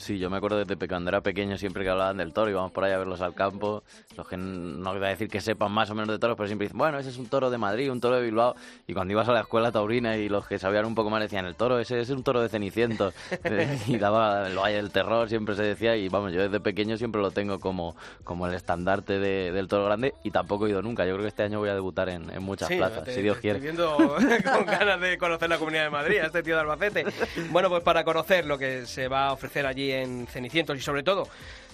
[0.00, 2.72] Sí, yo me acuerdo desde pe- cuando era pequeño siempre que hablaban del toro, íbamos
[2.72, 3.82] por ahí a verlos al campo.
[4.16, 6.64] Los que no voy a decir que sepan más o menos de toros, pero siempre
[6.68, 8.56] dicen, bueno, ese es un toro de Madrid, un toro de Bilbao.
[8.86, 11.44] Y cuando ibas a la escuela taurina y los que sabían un poco más decían,
[11.44, 13.14] el toro, ese es un toro de Cenicientos.
[13.44, 15.96] Eh, y daba el Valle del Terror, siempre se decía.
[15.96, 19.84] Y vamos, yo desde pequeño siempre lo tengo como, como el estandarte de- del toro
[19.86, 21.04] grande y tampoco he ido nunca.
[21.04, 23.22] Yo creo que este año voy a debutar en, en muchas Sí, plazas, te- si
[23.22, 23.58] Dios quiere.
[23.58, 23.96] Estoy viendo
[24.52, 27.04] con ganas de conocer la Comunidad de Madrid, a este tío de Albacete.
[27.50, 31.02] Bueno, pues para conocer lo que se va a ofrecer allí en Cenicientos y sobre
[31.02, 31.26] todo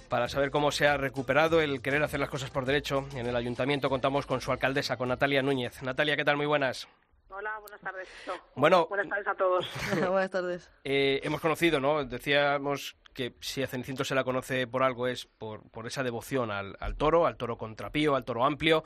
[0.09, 3.35] para saber cómo se ha recuperado el querer hacer las cosas por derecho, en el
[3.35, 5.83] ayuntamiento contamos con su alcaldesa, con Natalia Núñez.
[5.83, 6.37] Natalia, ¿qué tal?
[6.37, 6.87] Muy buenas.
[7.29, 8.09] Hola, buenas tardes.
[8.27, 8.87] No, Bueno.
[8.87, 9.67] buenas tardes a todos.
[10.09, 10.71] Buenas tardes.
[10.85, 12.05] Eh, hemos conocido, ¿no?
[12.05, 16.51] Decíamos que si a Cenicientos se la conoce por algo es por, por esa devoción
[16.51, 18.85] al, al toro, al toro contrapío, al toro amplio,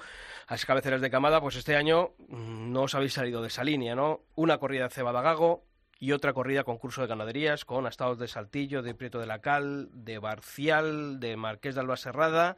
[0.49, 3.63] a esas cabeceras de camada, pues este año mm, no os habéis salido de esa
[3.63, 4.23] línea, ¿no?
[4.37, 5.65] Una corrida de cebada-gago
[6.01, 9.89] y otra corrida concurso de ganaderías con astados de Saltillo, de Prieto de la Cal,
[9.93, 12.57] de Barcial, de Marqués de Alba Serrada,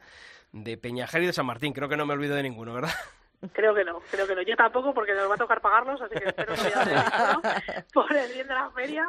[0.53, 1.73] de Peñajer y de San Martín.
[1.73, 2.93] Creo que no me olvido de ninguno, ¿verdad?
[3.51, 4.41] Creo que no, creo que no.
[4.43, 7.41] Yo tampoco porque nos va a tocar pagarlos, así que espero que ya
[7.93, 9.05] por el bien de la feria,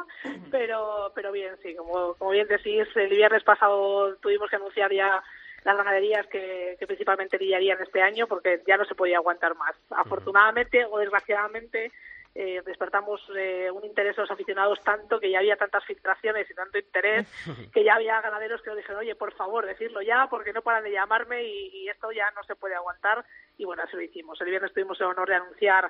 [0.51, 5.23] pero pero bien, sí, como, como bien decís, el viernes pasado tuvimos que anunciar ya
[5.63, 9.73] las ganaderías que, que principalmente lidiarían este año porque ya no se podía aguantar más.
[9.91, 11.93] Afortunadamente o desgraciadamente
[12.35, 16.53] eh, despertamos eh, un interés de los aficionados tanto que ya había tantas filtraciones y
[16.53, 17.25] tanto interés
[17.73, 20.83] que ya había ganaderos que nos dijeron, oye, por favor, decirlo ya porque no paran
[20.83, 23.25] de llamarme y, y esto ya no se puede aguantar.
[23.57, 24.39] Y bueno, así lo hicimos.
[24.41, 25.89] El viernes tuvimos el honor de anunciar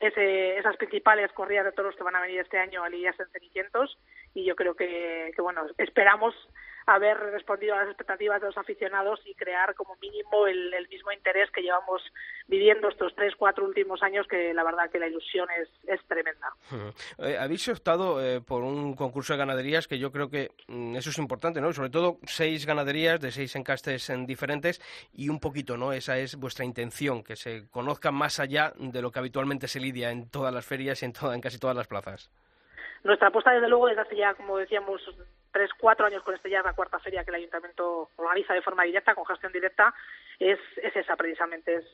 [0.00, 3.28] ese, esas principales corridas de toros que van a venir este año a Lidias en
[3.30, 3.96] Cenicientos
[4.34, 6.34] y yo creo que, que bueno, esperamos
[6.86, 11.12] haber respondido a las expectativas de los aficionados y crear como mínimo el, el, mismo
[11.12, 12.02] interés que llevamos
[12.46, 16.52] viviendo estos tres, cuatro últimos años, que la verdad que la ilusión es, es tremenda.
[17.18, 21.10] Eh, habéis optado eh, por un concurso de ganaderías que yo creo que mm, eso
[21.10, 21.72] es importante, ¿no?
[21.72, 24.80] Sobre todo seis ganaderías de seis encastes en diferentes
[25.12, 25.92] y un poquito, ¿no?
[25.92, 30.10] Esa es vuestra intención, que se conozca más allá de lo que habitualmente se lidia
[30.10, 32.30] en todas las ferias y en, toda, en casi todas las plazas.
[33.02, 35.02] Nuestra apuesta, desde luego, desde hace ya, como decíamos,
[35.54, 39.14] tres, cuatro años con este la cuarta feria que el ayuntamiento organiza de forma directa,
[39.14, 39.94] con gestión directa,
[40.40, 41.76] es, es esa precisamente.
[41.76, 41.86] Es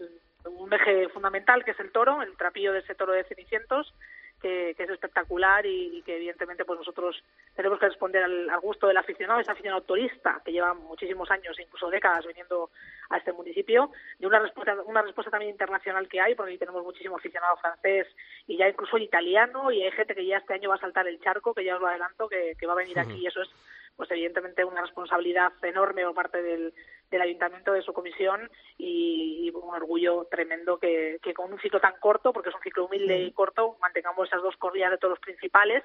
[0.47, 3.95] un eje fundamental que es el toro, el trapillo de ese toro de Cenicientos,
[4.41, 7.23] que, que es espectacular y, y, que evidentemente pues nosotros
[7.55, 11.59] tenemos que responder al, al, gusto del aficionado, ese aficionado turista que lleva muchísimos años,
[11.59, 12.71] incluso décadas viniendo
[13.11, 16.83] a este municipio, de una respuesta, una respuesta también internacional que hay, porque ahí tenemos
[16.83, 18.07] muchísimo aficionado francés
[18.47, 21.07] y ya incluso el italiano, y hay gente que ya este año va a saltar
[21.07, 23.43] el charco, que ya os lo adelanto, que, que va a venir aquí y eso
[23.43, 23.51] es
[23.97, 26.73] pues evidentemente una responsabilidad enorme por parte del,
[27.11, 31.81] del ayuntamiento de su comisión y, y, un orgullo tremendo que, que con un ciclo
[31.81, 35.13] tan corto, porque es un ciclo humilde y corto, mantengamos esas dos corridas de todos
[35.13, 35.85] los principales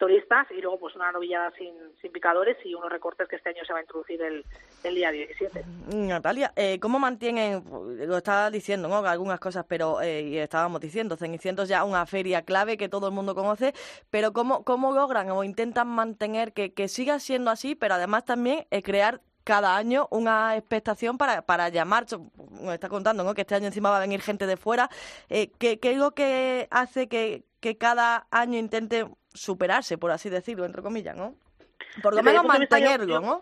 [0.00, 3.62] turistas y luego pues una novillada sin, sin picadores y unos recortes que este año
[3.66, 4.44] se va a introducir el,
[4.82, 5.62] el día 17.
[5.94, 8.96] Natalia, eh, ¿cómo mantienen, lo estaba diciendo, ¿no?
[9.06, 13.12] algunas cosas, pero eh, y estábamos diciendo, Cenicientos ya una feria clave que todo el
[13.12, 13.74] mundo conoce,
[14.08, 18.66] pero ¿cómo, cómo logran o intentan mantener que, que siga siendo así, pero además también
[18.70, 23.34] eh, crear cada año una expectación para, para llamar, nos está contando ¿no?
[23.34, 24.88] que este año encima va a venir gente de fuera,
[25.28, 30.30] eh, ¿qué, ¿qué es lo que hace que, que cada año intente superarse, por así
[30.30, 31.34] decirlo, entre comillas, ¿no?
[32.02, 33.40] Por lo menos mantenerlo, ¿no?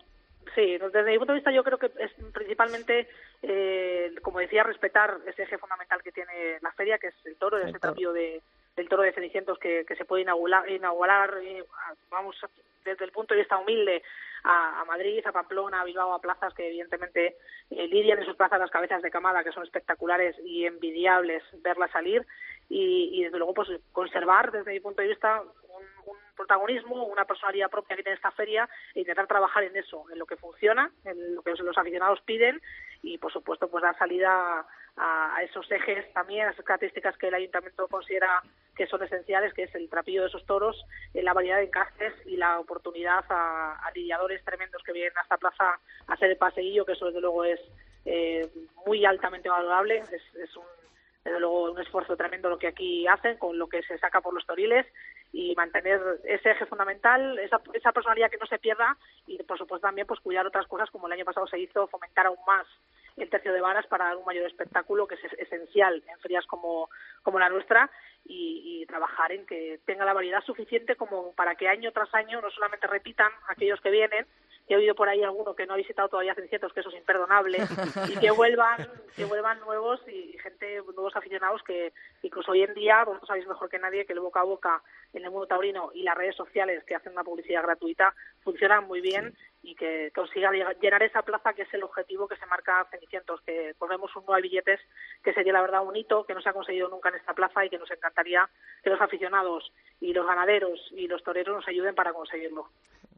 [0.55, 3.09] Sí, desde mi punto de vista yo creo que es principalmente,
[3.42, 7.59] eh, como decía, respetar ese eje fundamental que tiene la feria, que es el toro,
[7.59, 8.42] ese tapio de,
[8.74, 11.64] del toro de Cenicientos que, que se puede inaugurar, inaugurar eh,
[12.11, 12.37] vamos,
[12.85, 14.03] desde el punto de vista humilde,
[14.44, 17.37] a, a, Madrid, a Pamplona, a Bilbao, a plazas que evidentemente
[17.70, 21.90] eh, lidian en sus plazas las cabezas de camada, que son espectaculares y envidiables verlas
[21.90, 22.24] salir,
[22.68, 25.42] y, y desde luego pues conservar desde mi punto de vista
[25.79, 30.05] un, un protagonismo, una personalidad propia que tiene esta feria e intentar trabajar en eso,
[30.11, 32.61] en lo que funciona, en lo que los aficionados piden
[33.03, 37.35] y por supuesto pues dar salida a, esos ejes también, a esas características que el
[37.35, 38.43] ayuntamiento considera
[38.77, 42.14] que son esenciales, que es el trapillo de esos toros, eh, la variedad de encastes
[42.27, 46.37] y la oportunidad a, a lidiadores tremendos que vienen a esta plaza a hacer el
[46.37, 47.61] paseillo, que eso desde luego es
[48.05, 48.49] eh,
[48.87, 50.64] muy altamente valorable, es, es un
[51.29, 54.33] desde luego un esfuerzo tremendo lo que aquí hacen con lo que se saca por
[54.33, 54.87] los toriles
[55.33, 59.87] y mantener ese eje fundamental, esa, esa personalidad que no se pierda y por supuesto
[59.87, 62.67] también pues cuidar otras cosas como el año pasado se hizo, fomentar aún más
[63.19, 66.88] el tercio de varas para dar un mayor espectáculo que es esencial en ferias como,
[67.23, 67.91] como la nuestra
[68.25, 72.41] y, y, trabajar en que tenga la variedad suficiente como para que año tras año
[72.41, 74.27] no solamente repitan aquellos que vienen,
[74.74, 77.59] he oído por ahí alguno que no ha visitado todavía Cenicientos, que eso es imperdonable,
[78.09, 83.04] y que vuelvan, que vuelvan nuevos y gente, nuevos aficionados que incluso hoy en día,
[83.04, 86.02] vosotros sabéis mejor que nadie que el boca a boca en el mundo taurino y
[86.02, 90.50] las redes sociales que hacen una publicidad gratuita funcionan muy bien y que consiga
[90.81, 94.40] llenar esa plaza que es el objetivo que se marca Cenicientos, que ponemos un nuevo
[94.40, 94.81] billetes
[95.22, 97.64] que sería la verdad un hito que no se ha conseguido nunca en esta plaza
[97.64, 98.48] y que nos encantaría
[98.83, 102.68] que los aficionados y los ganaderos y los toreros nos ayuden para conseguirlo.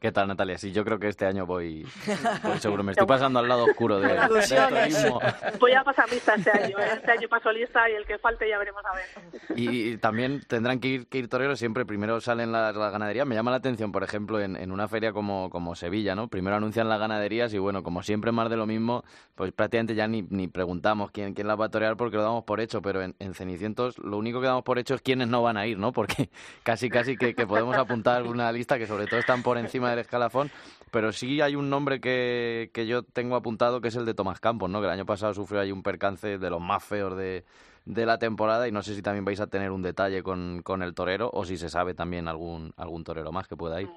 [0.01, 0.57] ¿Qué tal, Natalia?
[0.57, 1.87] Sí, yo creo que este año voy,
[2.43, 2.83] voy seguro.
[2.83, 5.21] Me estoy pasando al lado oscuro de, turismo.
[5.59, 6.79] Voy a pasar lista este año.
[6.79, 6.89] ¿eh?
[6.95, 9.59] Este año paso lista y el que falte ya veremos a ver.
[9.59, 11.59] Y, y también tendrán que ir, que ir toreros.
[11.59, 13.27] Siempre primero salen las, ganaderías.
[13.27, 16.29] Me llama la atención, por ejemplo, en, en, una feria como, como Sevilla, ¿no?
[16.29, 20.09] Primero anuncian las ganaderías y, bueno, como siempre más de lo mismo, pues prácticamente ya
[20.09, 22.81] ni, ni preguntamos quién, quién las va a torear porque lo damos por hecho.
[22.81, 25.67] Pero en, en Cenicientos lo único que damos por hecho es quiénes no van a
[25.67, 25.93] ir, ¿no?
[25.93, 26.31] Porque
[26.63, 30.01] casi, casi que, que podemos apuntar una lista que sobre todo están por encima del
[30.01, 30.51] escalafón,
[30.91, 34.41] pero sí hay un nombre que, que yo tengo apuntado que es el de Tomás
[34.41, 34.81] Campos, ¿no?
[34.81, 37.45] Que el año pasado sufrió ahí un percance de los más feos de,
[37.85, 40.83] de la temporada y no sé si también vais a tener un detalle con, con
[40.83, 43.89] el torero o si se sabe también algún algún torero más que pueda ir.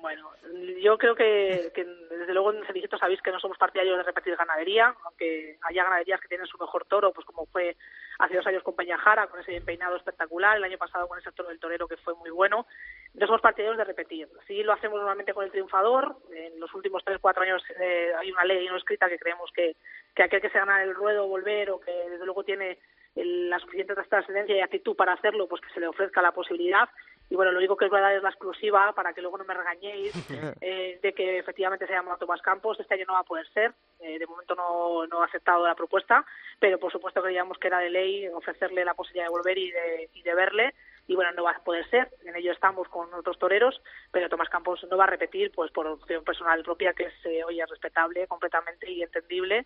[0.81, 4.35] Yo creo que, que desde luego en Cenicientos sabéis que no somos partidarios de repetir
[4.35, 7.75] ganadería, aunque haya ganaderías que tienen su mejor toro, pues como fue
[8.19, 11.31] hace dos años con Peñajara, con ese bien peinado espectacular, el año pasado con ese
[11.31, 12.65] toro del torero que fue muy bueno.
[13.13, 14.27] No somos partidarios de repetir.
[14.47, 16.17] Sí lo hacemos normalmente con el triunfador.
[16.31, 19.75] En los últimos tres, cuatro años eh, hay una ley no escrita que creemos que,
[20.15, 22.79] que aquel que se gana el ruedo volver o que desde luego tiene
[23.15, 26.89] la suficiente trascendencia y actitud para hacerlo, pues que se le ofrezca la posibilidad.
[27.29, 29.37] Y bueno, lo único que os voy a dar es la exclusiva para que luego
[29.37, 30.13] no me regañéis
[30.61, 32.79] eh, de que efectivamente se llama Tomás Campos.
[32.79, 33.73] Este año no va a poder ser.
[33.99, 36.25] Eh, de momento no, no ha aceptado la propuesta,
[36.59, 40.09] pero por supuesto creíamos que era de ley ofrecerle la posibilidad de volver y de,
[40.13, 40.73] y de verle.
[41.07, 42.09] Y bueno, no va a poder ser.
[42.23, 45.87] En ello estamos con otros toreros, pero Tomás Campos no va a repetir, pues por
[45.87, 49.65] opción personal propia, que es, eh, oye, respetable completamente y entendible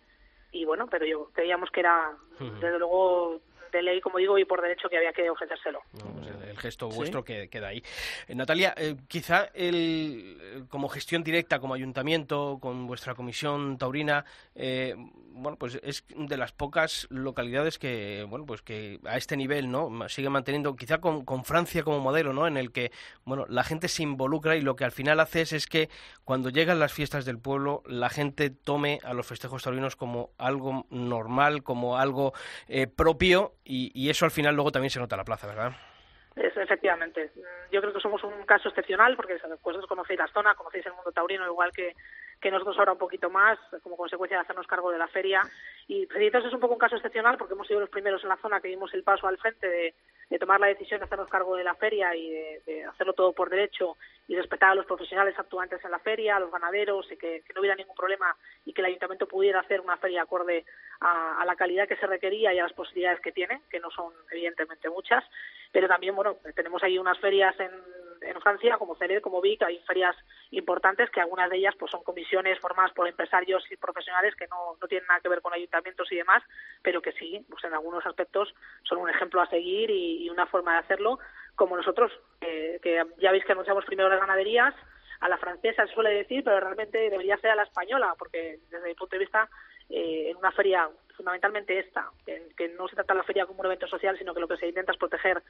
[0.50, 3.40] y bueno, pero yo creíamos que era desde luego
[3.72, 5.80] de ley, como digo, y por derecho que había que ofrecérselo.
[5.92, 7.82] No, pues el, el gesto vuestro que queda ahí.
[8.26, 14.24] Eh, Natalia, eh, quizá el, eh, como gestión directa, como ayuntamiento, con vuestra comisión taurina,
[14.54, 14.94] eh,
[15.40, 20.08] bueno, pues es de las pocas localidades que, bueno, pues que a este nivel, ¿no?
[20.08, 22.48] Sigue manteniendo, quizá con, con Francia como modelo, ¿no?
[22.48, 22.90] En el que,
[23.24, 25.90] bueno, la gente se involucra y lo que al final haces es que
[26.24, 30.86] cuando llegan las fiestas del pueblo, la gente tome a los festejos taurinos como algo
[30.90, 32.32] normal, como algo
[32.66, 35.72] eh, propio y, y eso al final luego también se nota en la plaza, ¿verdad?
[36.36, 37.30] Es, efectivamente.
[37.36, 40.92] Mm, Yo creo que somos un caso excepcional porque vosotros conocéis la zona, conocéis el
[40.94, 41.94] mundo taurino igual que,
[42.40, 45.42] que nosotros ahora un poquito más como consecuencia de hacernos cargo de la feria.
[45.86, 48.36] Y Felitos es un poco un caso excepcional porque hemos sido los primeros en la
[48.36, 49.94] zona que dimos el paso al frente de,
[50.30, 53.50] de tomar la decisión de hacernos cargo de la feria y de, hacerlo todo por
[53.50, 57.42] derecho y respetar a los profesionales actuantes en la feria, a los ganaderos y que,
[57.46, 60.64] que no hubiera ningún problema y que el ayuntamiento pudiera hacer una feria acorde
[61.00, 63.90] a, a la calidad que se requería y a las posibilidades que tiene, que no
[63.90, 65.24] son evidentemente muchas,
[65.72, 67.70] pero también, bueno, tenemos ahí unas ferias en,
[68.22, 70.16] en Francia, como Cered, como Vic, hay ferias
[70.50, 74.76] importantes que algunas de ellas pues son comisiones formadas por empresarios y profesionales que no,
[74.80, 76.42] no tienen nada que ver con ayuntamientos y demás,
[76.82, 80.46] pero que sí, pues en algunos aspectos son un ejemplo a seguir y, y una
[80.46, 81.18] forma de hacerlo,
[81.54, 84.74] como nosotros, eh, que ya veis que anunciamos primero las ganaderías,
[85.20, 88.86] a la francesa se suele decir, pero realmente debería ser a la española, porque desde
[88.86, 89.48] mi punto de vista,
[89.90, 90.88] eh, en una feria
[91.18, 92.10] fundamentalmente esta,
[92.56, 94.68] que no se trata la feria como un evento social, sino que lo que se
[94.68, 95.42] intenta es proteger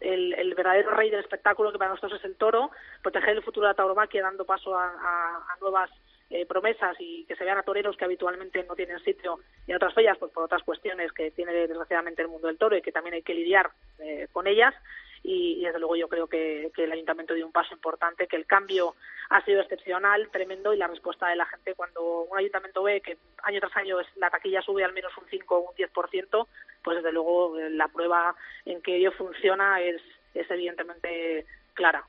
[0.00, 2.70] el, el verdadero rey del espectáculo, que para nosotros es el toro,
[3.02, 5.88] proteger el futuro de la tauromaquia dando paso a, a- a nuevas
[6.30, 9.94] eh, promesas y que se vean a toreros que habitualmente no tienen sitio en otras
[9.94, 13.14] ferias, pues por otras cuestiones que tiene desgraciadamente el mundo del toro y que también
[13.14, 13.70] hay que lidiar
[14.00, 14.74] eh, con ellas.
[15.22, 18.46] Y, y, desde luego yo creo que, el ayuntamiento dio un paso importante, que el
[18.46, 18.96] cambio
[19.30, 23.18] ha sido excepcional, tremendo y la respuesta de la gente cuando un ayuntamiento ve que
[23.44, 26.46] año tras año la taquilla sube al menos un 5 o un 10%,
[26.82, 30.02] pues desde luego eh, la prueba en que ello funciona es,
[30.34, 32.04] es evidentemente clara.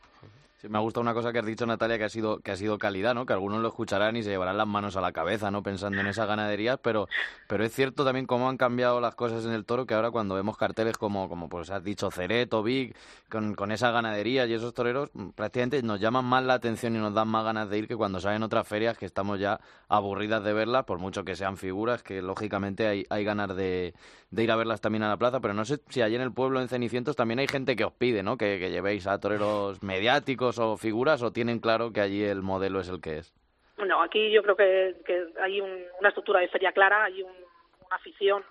[0.70, 2.78] Me ha gustado una cosa que has dicho, Natalia, que ha sido que ha sido
[2.78, 3.26] calidad, ¿no?
[3.26, 5.62] Que algunos lo escucharán y se llevarán las manos a la cabeza, ¿no?
[5.62, 7.10] Pensando en esa ganadería, pero
[7.48, 10.36] pero es cierto también cómo han cambiado las cosas en el toro, que ahora cuando
[10.36, 12.96] vemos carteles como, como pues has dicho, Cereto, Vic,
[13.30, 17.00] con, con esa ganadería y esos toreros, mm, prácticamente nos llaman más la atención y
[17.00, 19.60] nos dan más ganas de ir que cuando salen otras ferias que estamos ya
[19.90, 23.94] aburridas de verlas, por mucho que sean figuras, que lógicamente hay, hay ganas de,
[24.32, 26.32] de ir a verlas también a la plaza, pero no sé si allí en el
[26.32, 28.38] pueblo, en Cenicientos, también hay gente que os pide, ¿no?
[28.38, 32.90] Que llevéis a toreros mediáticos o figuras, o tienen claro que allí el modelo es
[32.90, 33.34] el que es.
[33.78, 34.96] Bueno, aquí yo creo que,
[35.42, 38.44] hay un- una estructura de feria clara, hay un- una afición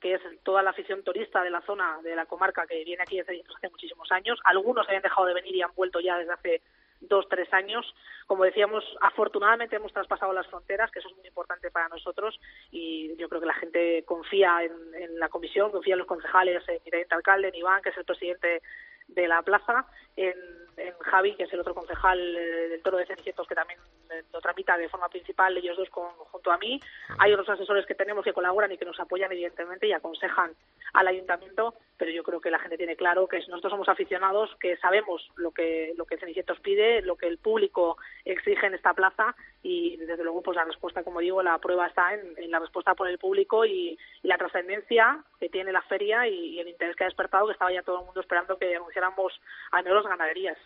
[0.00, 3.16] que es toda la afición turista de la zona, de la comarca, que viene aquí
[3.16, 4.38] desde hace muchísimos años.
[4.44, 6.62] Algunos habían dejado de venir y han vuelto ya desde hace
[7.00, 7.94] dos, tres años.
[8.26, 12.38] Como decíamos, afortunadamente hemos traspasado las fronteras, que eso es muy importante para nosotros,
[12.70, 16.80] y yo creo que la gente confía en, la comisión, confía en los concejales, en
[16.80, 18.62] teniente alcalde, en Iván, que es el presidente
[19.08, 19.86] de la plaza,
[20.16, 20.34] en,
[20.76, 23.78] en Javi, que es el otro concejal eh, del Toro de Cenicientos, que también
[24.10, 26.80] eh, lo tramita de forma principal, ellos dos con- junto a mí.
[27.18, 30.52] Hay otros asesores que tenemos que colaboran y que nos apoyan, evidentemente, y aconsejan
[30.96, 34.78] al ayuntamiento, pero yo creo que la gente tiene claro que nosotros somos aficionados, que
[34.78, 39.34] sabemos lo que, lo que Cenicientos pide, lo que el público exige en esta plaza,
[39.62, 43.08] y desde luego, pues la respuesta, como digo, la prueba está en, la respuesta por
[43.08, 47.08] el público y, y la trascendencia que tiene la feria y, el interés que ha
[47.08, 49.38] despertado, que estaba ya todo el mundo esperando que anunciáramos
[49.70, 50.56] al menos ganaderías.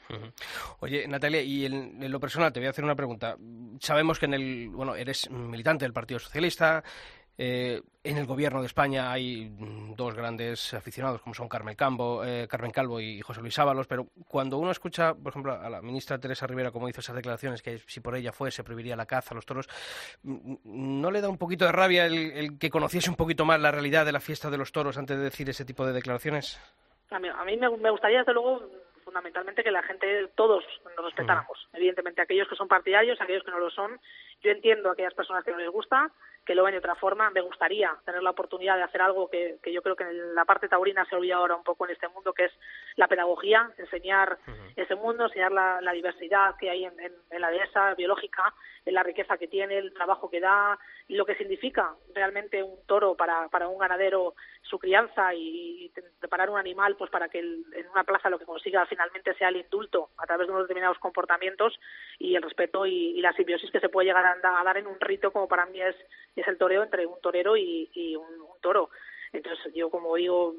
[0.78, 3.36] Oye, Natalia, y en, en lo personal te voy a hacer una pregunta.
[3.80, 6.84] Sabemos que en el, bueno, eres militante del Partido Socialista.
[7.42, 12.22] Eh, en el gobierno de España hay mm, dos grandes aficionados como son Carmen Calvo,
[12.22, 15.80] eh, Carmen Calvo y José Luis Ábalos, pero cuando uno escucha, por ejemplo, a la
[15.80, 19.32] ministra Teresa Rivera como hizo esas declaraciones que si por ella fuese prohibiría la caza
[19.32, 19.68] a los toros,
[20.22, 20.56] mm,
[21.00, 23.70] ¿no le da un poquito de rabia el, el que conociese un poquito más la
[23.70, 26.60] realidad de la fiesta de los toros antes de decir ese tipo de declaraciones?
[27.10, 28.68] A mí, a mí me, me gustaría, desde luego,
[29.02, 30.62] fundamentalmente que la gente, todos
[30.96, 31.68] nos respetáramos.
[31.72, 33.98] Evidentemente, aquellos que son partidarios, aquellos que no lo son,
[34.42, 36.10] Yo entiendo a aquellas personas que no les gusta,
[36.44, 37.30] que lo ven de otra forma.
[37.30, 40.44] Me gustaría tener la oportunidad de hacer algo que, que yo creo que en la
[40.44, 42.52] parte taurina se olvida ahora un poco en este mundo, que es
[42.96, 44.38] la pedagogía, enseñar
[44.76, 48.94] ese mundo, enseñar la, la diversidad que hay en, en, en la dehesa biológica, en
[48.94, 53.14] la riqueza que tiene, el trabajo que da y lo que significa realmente un toro
[53.14, 57.64] para, para un ganadero, su crianza y, y preparar un animal pues para que el-
[57.74, 60.98] en una plaza lo que consiga finalmente sea el indulto a través de unos determinados
[60.98, 61.78] comportamientos
[62.18, 64.86] y el respeto y, y la simbiosis que se puede llegar a, a dar en
[64.86, 65.96] un rito como para mí es,
[66.40, 68.26] es el toreo entre un torero y, y un,
[68.60, 68.90] toro.
[69.32, 70.54] Entonces, yo, como digo,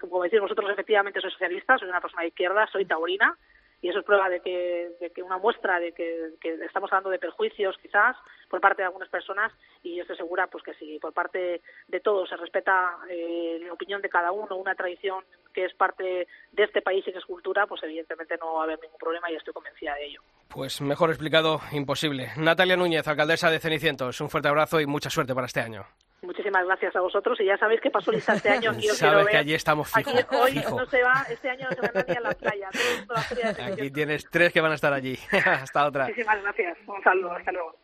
[0.00, 3.36] como decís vosotros, efectivamente soy socialista, soy una persona de izquierda, soy taurina,
[3.82, 7.10] y eso es prueba de que, de que una muestra de que, que estamos hablando
[7.10, 8.16] de perjuicios, quizás,
[8.48, 9.52] por parte de algunas personas,
[9.82, 13.72] y yo estoy segura pues que si por parte de todos se respeta eh, la
[13.72, 15.24] opinión de cada uno, una tradición
[15.56, 18.64] que es parte de este país y que es cultura, pues evidentemente no va a
[18.64, 20.20] haber ningún problema y estoy convencida de ello.
[20.48, 22.28] Pues mejor explicado, imposible.
[22.36, 25.86] Natalia Núñez, alcaldesa de Cenicientos, un fuerte abrazo y mucha suerte para este año.
[26.20, 28.70] Muchísimas gracias a vosotros y ya sabéis que pasó lista este año.
[28.76, 29.32] Aquí Sabes ver.
[29.32, 30.76] que allí estamos fijo, Aquí hoy fijo.
[30.78, 32.68] no se va, este año no se va nadie a la playa.
[32.72, 35.18] todo esto, la feria de Aquí tienes tres que van a estar allí.
[35.46, 36.04] Hasta otra.
[36.08, 36.78] Muchísimas gracias.
[36.86, 37.32] Un saludo.
[37.32, 37.76] Hasta luego.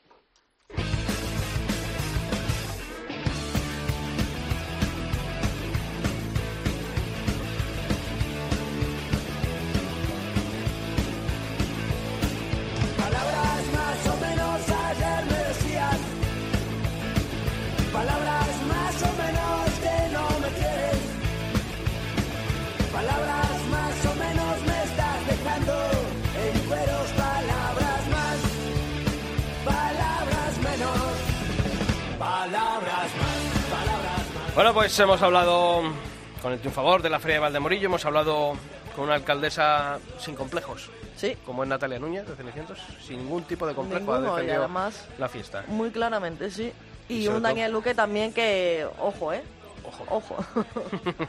[34.55, 35.83] Bueno, pues hemos hablado
[36.43, 38.55] con el triunfador de la Feria de Valdemorillo, hemos hablado
[38.95, 40.91] con una alcaldesa sin complejos.
[41.17, 41.37] Sí.
[41.47, 45.07] Como es Natalia Núñez de Cenicientos, sin ningún tipo de complejo Ninguno, ha y además-
[45.19, 45.65] la fiesta.
[45.69, 46.73] Muy claramente, sí.
[47.09, 49.43] Y, Y un Daniel Luque también que, ojo, ¿eh?
[49.85, 50.05] Ojo.
[50.11, 50.37] Ojo.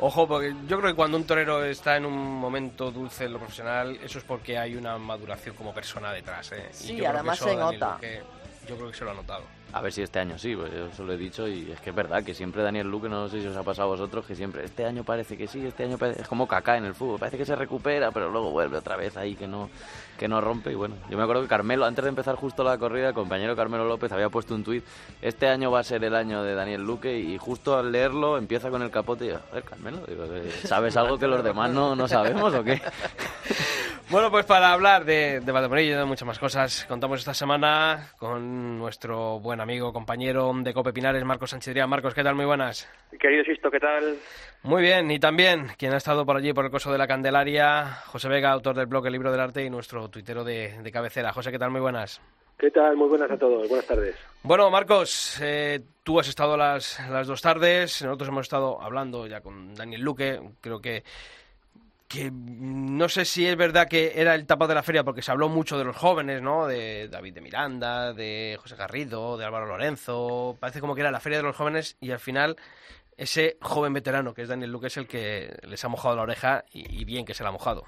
[0.00, 3.38] Ojo, porque yo creo que cuando un torero está en un momento dulce en lo
[3.38, 6.52] profesional, eso es porque hay una maduración como persona detrás.
[6.52, 6.70] ¿eh?
[6.72, 7.94] Y Sí, yo creo que además eso se Daniel nota.
[7.94, 8.22] Luque,
[8.66, 9.42] yo creo que se lo ha notado.
[9.72, 11.90] A ver si este año sí, pues yo eso lo he dicho y es que
[11.90, 14.34] es verdad que siempre Daniel Luque, no sé si os ha pasado a vosotros, que
[14.34, 17.18] siempre este año parece que sí, este año parece, es como Kaká en el fútbol,
[17.18, 19.70] parece que se recupera, pero luego vuelve otra vez ahí que no
[20.18, 22.76] que no rompe y bueno, yo me acuerdo que Carmelo, antes de empezar justo la
[22.76, 24.84] corrida, el compañero Carmelo López había puesto un tuit,
[25.22, 28.70] este año va a ser el año de Daniel Luque y justo al leerlo empieza
[28.70, 30.26] con el capote y yo, a ver Carmelo, digo,
[30.64, 32.80] ¿sabes algo que los demás no, no sabemos o qué?
[34.10, 38.10] Bueno, pues para hablar de, de Valdemorillo y de muchas más cosas, contamos esta semana
[38.18, 41.74] con nuestro buen amigo, compañero de Cope Pinares, Marcos Sánchez.
[41.86, 42.34] Marcos, ¿qué tal?
[42.34, 42.86] Muy buenas.
[43.18, 44.16] Querido Sisto, ¿qué tal?
[44.64, 48.00] Muy bien, y también quien ha estado por allí por el coso de la Candelaria,
[48.06, 51.32] José Vega, autor del blog El Libro del Arte y nuestro tuitero de, de cabecera.
[51.32, 51.70] José, ¿qué tal?
[51.70, 52.20] Muy buenas.
[52.58, 52.94] ¿Qué tal?
[52.96, 53.66] Muy buenas a todos.
[53.68, 54.14] Buenas tardes.
[54.42, 59.40] Bueno, Marcos, eh, tú has estado las, las dos tardes, nosotros hemos estado hablando ya
[59.40, 61.02] con Daniel Luque, creo que,
[62.12, 65.32] que no sé si es verdad que era el tapado de la feria porque se
[65.32, 66.66] habló mucho de los jóvenes, ¿no?
[66.66, 71.20] De David de Miranda, de José Garrido, de Álvaro Lorenzo, parece como que era la
[71.20, 72.56] feria de los jóvenes y al final
[73.16, 76.64] ese joven veterano que es Daniel Luque es el que les ha mojado la oreja
[76.72, 77.84] y, bien que se la ha mojado.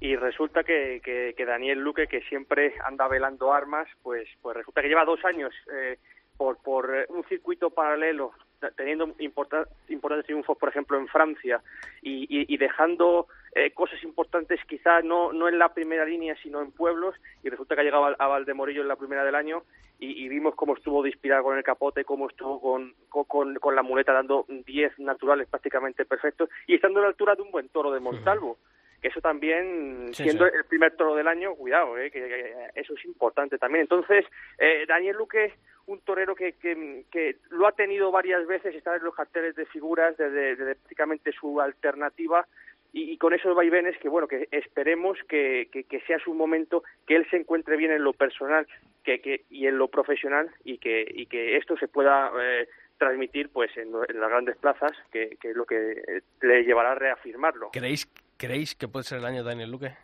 [0.00, 4.80] Y resulta que, que, que Daniel Luque, que siempre anda velando armas, pues, pues resulta
[4.80, 5.98] que lleva dos años eh,
[6.38, 8.32] por, por eh, un circuito paralelo,
[8.76, 11.60] teniendo importa- importantes triunfos, por ejemplo, en Francia,
[12.00, 16.60] y, y, y dejando eh, cosas importantes quizá no, no en la primera línea, sino
[16.62, 19.62] en pueblos, y resulta que ha llegado a, Valdemorillo en la primera del año,
[19.98, 23.54] y, y vimos cómo estuvo de inspirado con el capote, cómo estuvo con, con- con,
[23.56, 27.50] con la muleta dando 10 naturales prácticamente perfectos, y estando a la altura de un
[27.50, 28.58] buen toro de Montalvo
[29.00, 30.50] que eso también, Sí, siendo sí.
[30.56, 33.82] el primer toro del año, cuidado, eh, que, que eso es importante también.
[33.82, 34.24] Entonces,
[34.58, 35.54] eh, Daniel Luque,
[35.88, 40.16] un torero que, que, lo ha tenido varias veces, está en los carteles de figuras
[40.16, 42.46] desde, prácticamente su alternativa,
[42.92, 47.26] y, con esos vaivenes que, bueno, que esperemos que, que, sea su momento, que él
[47.30, 48.66] se encuentre bien en lo personal
[49.02, 52.30] que, y en lo profesional, y que, y que esto se pueda...
[52.40, 52.68] Eh,
[52.98, 56.90] transmitir pues en, en las grandes plazas que, que es lo que eh, le llevará
[56.90, 59.96] a reafirmarlo ¿Creéis, ¿Creéis que puede ser el año de Daniel Luque?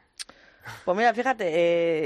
[0.84, 1.44] Pues mira, fíjate,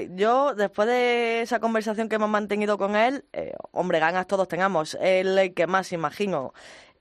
[0.03, 4.49] eh, yo después de esa conversación que hemos mantenido con él, eh, hombre, ganas todos
[4.49, 6.53] tengamos, el que más imagino,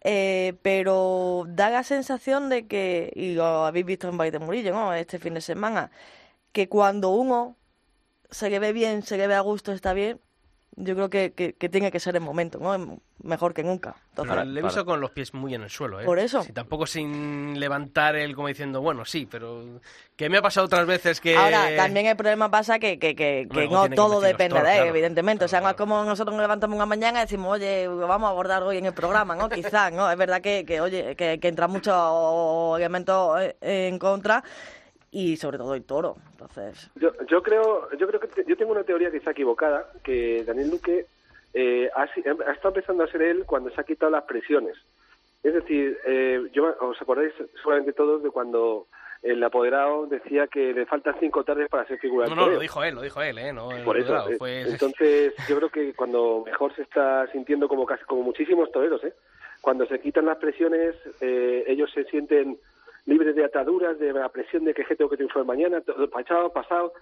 [0.01, 4.74] eh, pero da la sensación de que, y lo habéis visto en Valle de Murillo,
[4.74, 4.93] ¿no?
[4.93, 5.91] Este fin de semana,
[6.51, 7.58] que cuando uno
[8.30, 10.20] se le ve bien, se le ve a gusto, está bien,
[10.80, 12.99] yo creo que, que, que tiene que ser el momento, ¿no?
[13.23, 13.95] Mejor que nunca.
[14.09, 16.05] Entonces, Pero le he visto con los pies muy en el suelo, ¿eh?
[16.05, 16.43] Por eso.
[16.43, 19.82] Sí, tampoco sin levantar el como diciendo, bueno, sí, pero
[20.15, 21.36] que me ha pasado otras veces que...
[21.36, 24.75] Ahora, también el problema pasa que, que, que, que Luego no todo depende de él,
[24.75, 24.89] claro.
[24.89, 25.45] evidentemente.
[25.45, 28.32] o sea, no es como nosotros nos levantamos una mañana y decimos, oye, vamos a
[28.32, 29.49] abordar hoy en el programa, ¿no?
[29.49, 30.11] Quizás, ¿no?
[30.11, 34.43] Es verdad que, que oye, que, que entra muchos elementos eh, en contra
[35.18, 36.15] y sobre todo el toro.
[36.32, 40.43] Entonces, Yo, yo creo, yo creo que te- yo tengo una teoría quizá equivocada, que
[40.45, 41.05] Daniel Luque
[41.53, 44.76] eh, ha, ha estado empezando a ser él cuando se ha quitado las presiones.
[45.41, 48.86] Es decir, eh, yo, os acordáis seguramente todos de cuando
[49.24, 52.84] el apoderado decía que le faltan cinco tardes para ser figura No, no, lo dijo
[52.84, 53.51] él, lo dijo él, ¿eh?
[53.51, 57.86] No, Por eso, eh, fue- entonces yo creo que cuando mejor se está sintiendo como
[57.88, 59.13] casi como muchísimos toreros, ¿eh?
[59.61, 62.59] cuando se quitan las presiones, eh, ellos se sienten
[63.08, 66.53] libres de ataduras, de la presión de que "Je, tengo que triunfar mañana, todo pasado,
[66.53, 66.93] pasado.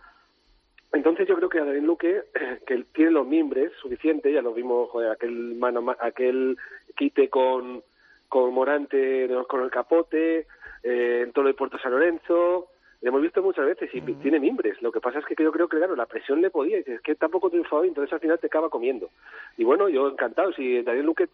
[0.94, 2.24] Entonces yo creo que a Daniel Luque,
[2.66, 6.58] que él tiene los mimbres suficientes, ya lo vimos, joder, aquel mano, aquel
[6.96, 7.84] quite con,
[8.30, 10.48] con Morante, con el capote,
[10.84, 12.70] eh, el toro de Puerto San Lorenzo,
[13.02, 14.82] lo hemos visto muchas veces y tiene mimbres.
[14.82, 17.02] Lo que pasa es que yo creo que, claro, la presión le podía, y es
[17.02, 19.10] que tampoco triunfó y entonces al final te acaba comiendo.
[19.58, 21.28] Y bueno, yo encantado, si Daniel Luque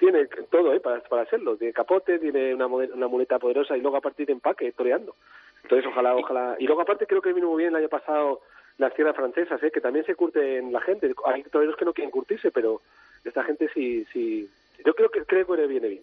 [0.00, 0.80] tiene todo ¿eh?
[0.80, 4.32] para, para hacerlo, tiene capote, tiene una, una muleta poderosa y luego a partir de
[4.32, 5.14] empaque, toreando.
[5.62, 6.56] Entonces ojalá, ojalá.
[6.58, 8.40] Y luego aparte creo que vino muy bien el año pasado
[8.78, 9.70] las tierras francesas, ¿eh?
[9.70, 11.12] que también se curten la gente.
[11.26, 12.80] Hay toreros que no quieren curtirse, pero
[13.24, 14.50] esta gente sí, sí.
[14.84, 16.02] Yo creo que creo que le viene bien.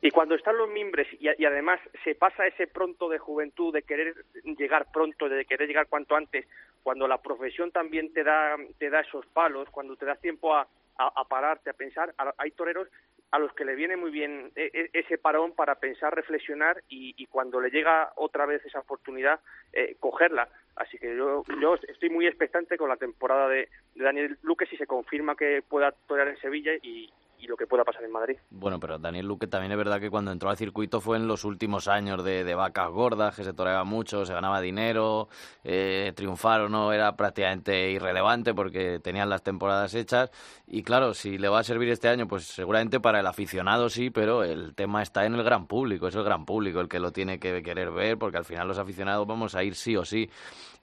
[0.00, 3.82] Y cuando están los mimbres y, y además se pasa ese pronto de juventud, de
[3.82, 4.14] querer
[4.56, 6.46] llegar pronto, de querer llegar cuanto antes,
[6.82, 10.66] cuando la profesión también te da, te da esos palos, cuando te das tiempo a,
[10.96, 12.88] a, a pararte, a pensar, a- hay toreros
[13.34, 17.14] a los que le viene muy bien e- e- ese parón para pensar, reflexionar y,
[17.16, 19.40] y cuando le llega otra vez esa oportunidad,
[19.72, 20.48] eh, cogerla.
[20.76, 24.76] Así que yo, yo estoy muy expectante con la temporada de, de Daniel Luque si
[24.76, 27.12] se confirma que pueda torear en Sevilla y,
[27.46, 28.36] lo que pueda pasar en Madrid.
[28.50, 31.44] Bueno, pero Daniel Luque también es verdad que cuando entró al circuito fue en los
[31.44, 35.28] últimos años de, de vacas gordas, que se toreaba mucho, se ganaba dinero,
[35.62, 40.30] eh, triunfar o no era prácticamente irrelevante porque tenían las temporadas hechas.
[40.66, 44.10] Y claro, si le va a servir este año, pues seguramente para el aficionado sí,
[44.10, 47.12] pero el tema está en el gran público, es el gran público el que lo
[47.12, 50.30] tiene que querer ver, porque al final los aficionados vamos a ir sí o sí.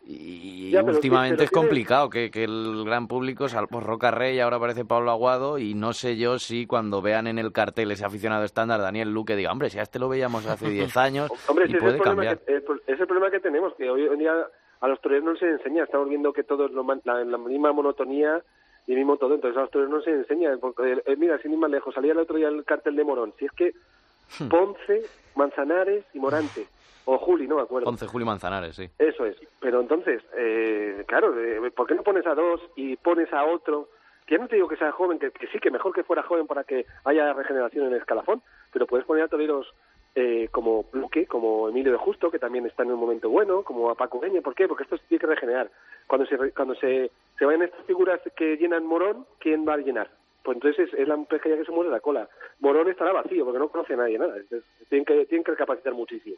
[0.03, 4.57] Y Ya, últimamente pero es complicado que, que el gran público, salvo Roca Rey, ahora
[4.57, 8.43] aparece Pablo Aguado, y no sé yo si cuando vean en el cartel ese aficionado
[8.43, 11.69] estándar Daniel Luque diga, hombre, si a este lo veíamos hace 10 años Hombre, y
[11.69, 12.39] si es puede el problema, cambiar.
[12.39, 14.33] que, es el problema que tenemos, que hoy en día
[14.79, 17.37] a los toreros no se les enseña, estamos viendo que todos lo man- la, la
[17.37, 18.41] misma monotonía
[18.87, 21.51] y el mismo todo, entonces a los toreros no se enseña, porque, eh, mira, sin
[21.51, 23.73] ir más lejos, salía el otro día el cartel de Morón, si es que
[24.39, 24.47] Hmm.
[24.47, 25.01] Ponce,
[25.35, 26.65] Manzanares y Morante,
[27.05, 27.85] o Juli, no me acuerdo.
[27.85, 28.89] Ponce, Julio Manzanares, sí.
[28.97, 29.37] Eso es.
[29.59, 33.89] Pero entonces, eh, claro, eh, ¿por qué no pones a dos y pones a otro?
[34.25, 36.23] Que ya no te digo que sea joven, que, que sí, que mejor que fuera
[36.23, 38.41] joven para que haya regeneración en el escalafón,
[38.71, 39.73] pero puedes poner a toreros
[40.13, 43.89] eh, como Luque, como Emilio de Justo, que también está en un momento bueno, como
[43.89, 44.41] a Paco Beña.
[44.41, 44.67] ¿Por qué?
[44.67, 45.71] Porque esto se tiene que regenerar.
[46.05, 50.11] Cuando se cuando se, se vayan estas figuras que llenan Morón, ¿quién va a llenar?
[50.43, 52.27] Pues entonces es, es la pescadilla que se muere la cola.
[52.59, 54.35] Morón estará vacío porque no conoce a nadie nada.
[54.35, 56.37] Entonces, tienen que tienen que capacitar muchísimo.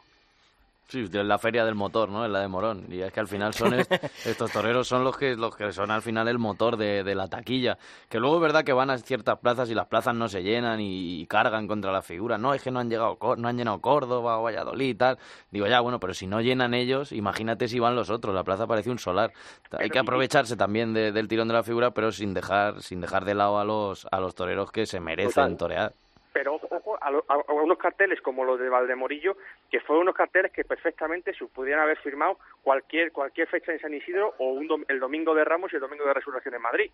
[0.89, 2.23] Sí, de la feria del motor, ¿no?
[2.23, 2.85] Es la de Morón.
[2.89, 3.91] Y es que al final son est-
[4.27, 7.27] estos toreros son los que los que son al final el motor de, de la
[7.27, 7.77] taquilla.
[8.09, 10.79] Que luego es verdad que van a ciertas plazas y las plazas no se llenan
[10.81, 12.37] y, y cargan contra la figura.
[12.37, 15.17] No, es que no han llegado no han llenado Córdoba o Valladolid y tal.
[15.49, 18.35] Digo, ya, bueno, pero si no llenan ellos, imagínate si van los otros.
[18.35, 19.31] La plaza parece un solar.
[19.71, 23.25] Hay que aprovecharse también de- del tirón de la figura, pero sin dejar sin dejar
[23.25, 25.57] de lado a los a los toreros que se merecen Total.
[25.57, 25.93] torear.
[26.33, 29.37] Pero ojo, a, lo- a- unos carteles como los de Valdemorillo,
[29.69, 33.93] que fueron unos carteles que perfectamente se pudieran haber firmado cualquier cualquier fecha en San
[33.93, 36.91] Isidro o un dom- el domingo de Ramos y el domingo de Resurrección en Madrid.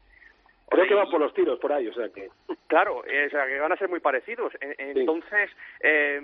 [0.72, 2.30] Creo que van por los tiros por ahí, o sea que...
[2.68, 4.54] Claro, eh, o sea, que van a ser muy parecidos.
[4.62, 6.22] En- Entonces, eh,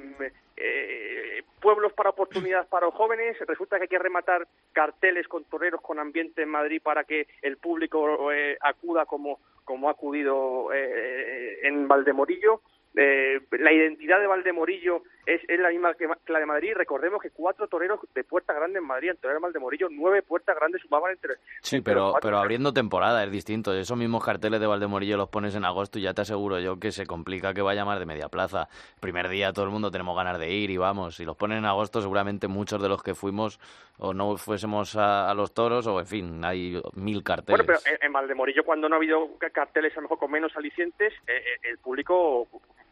[0.56, 5.82] eh, pueblos para oportunidades para los jóvenes, resulta que hay que rematar carteles con toreros
[5.82, 11.62] con ambiente en Madrid para que el público eh, acuda como, como ha acudido eh,
[11.64, 12.62] en Valdemorillo.
[12.98, 16.74] Eh, la identidad de Valdemorillo es, es la misma que, la de Madrid.
[16.76, 21.12] Recordemos que cuatro toreros de Puerta Grande en Madrid, en Valdemorillo, nueve Puertas Grandes sumaban
[21.12, 23.74] entre, Sí, entre pero, pero abriendo temporada es distinto.
[23.74, 26.92] Esos mismos carteles de Valdemorillo los pones en agosto y ya te aseguro yo que
[26.92, 28.70] se complica que vaya más de media plaza.
[29.02, 31.16] Primer día todo el mundo tenemos ganas de ir y vamos.
[31.18, 33.60] Si los ponen en agosto seguramente muchos de los que fuimos
[33.98, 37.66] o no fuésemos a, a los toros o en fin, hay mil carteles.
[37.66, 40.32] Bueno, pero en, en Valdemorillo, cuando no ha habido ca- carteles a lo mejor con
[40.32, 42.48] menos alicientes, eh, eh, el público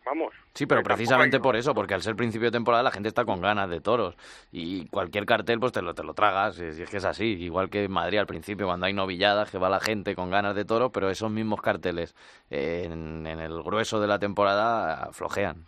[0.06, 0.34] vamos.
[0.54, 3.42] Sí, pero precisamente por eso, porque al ser principio de temporada la gente está con
[3.42, 4.16] ganas de toros
[4.52, 7.70] y cualquier cartel pues te lo, te lo tragas, si es que es así, igual
[7.70, 10.66] que en Madrid al principio cuando hay novilladas que va la gente con ganas de
[10.66, 12.16] toros, pero esos mismos carteles
[12.50, 15.66] eh, en, en el grueso de la temporada flojean.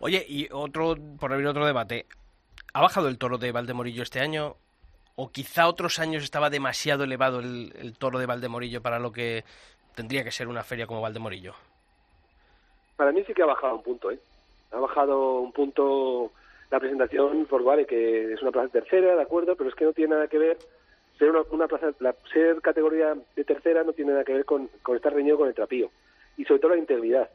[0.00, 2.06] Oye, y otro, por abrir otro debate,
[2.72, 4.56] ¿ha bajado el toro de Valdemorillo este año?
[5.14, 9.44] ¿O quizá otros años estaba demasiado elevado el, el toro de Valdemorillo para lo que
[9.94, 11.54] tendría que ser una feria como Valdemorillo?
[12.96, 14.18] Para mí sí que ha bajado un punto, ¿eh?
[14.70, 16.32] Ha bajado un punto
[16.70, 19.92] la presentación, por vale, que es una plaza tercera, de acuerdo, pero es que no
[19.92, 20.58] tiene nada que ver
[21.18, 24.68] ser una, una plaza, la- ser categoría de tercera no tiene nada que ver con,
[24.82, 25.90] con estar reñido con el trapío
[26.36, 27.30] y sobre todo la integridad.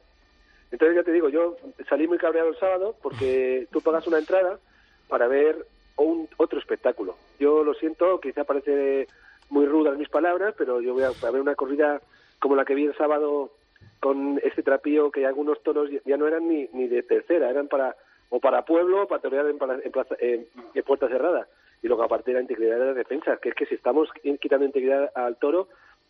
[0.71, 1.55] Entonces ya te digo, yo
[1.87, 4.59] salí muy cabreado el sábado porque tú pagas una entrada
[5.07, 7.15] para ver un, otro espectáculo.
[7.39, 9.07] Yo lo siento, quizá parece
[9.49, 12.01] muy rudas mis palabras, pero yo voy a, a ver una corrida
[12.39, 13.51] como la que vi el sábado
[13.99, 17.95] con este trapío que algunos toros ya- no eran ni, ni de tercera, eran para
[18.29, 20.47] o para pueblo o para torear en, plaza- en-
[20.85, 21.47] puerta cerrada.
[21.81, 24.09] Y luego aparte la integridad de la defensa, que es que si estamos
[24.41, 25.67] quitando integridad al toro,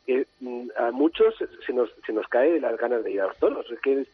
[0.07, 1.35] eh, mm, a muchos
[1.65, 3.69] se nos, se nos cae las ganas de ir a los toros.
[3.71, 4.05] Es que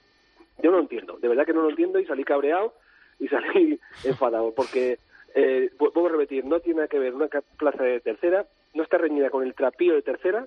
[0.62, 2.74] yo no entiendo, de verdad que no lo entiendo y salí cabreado
[3.20, 4.98] y salí enfadado, porque,
[5.36, 8.84] eh, vu- vuelvo a repetir, no tiene nada que ver una plaza de tercera, no
[8.84, 10.46] está reñida con el trapío de tercera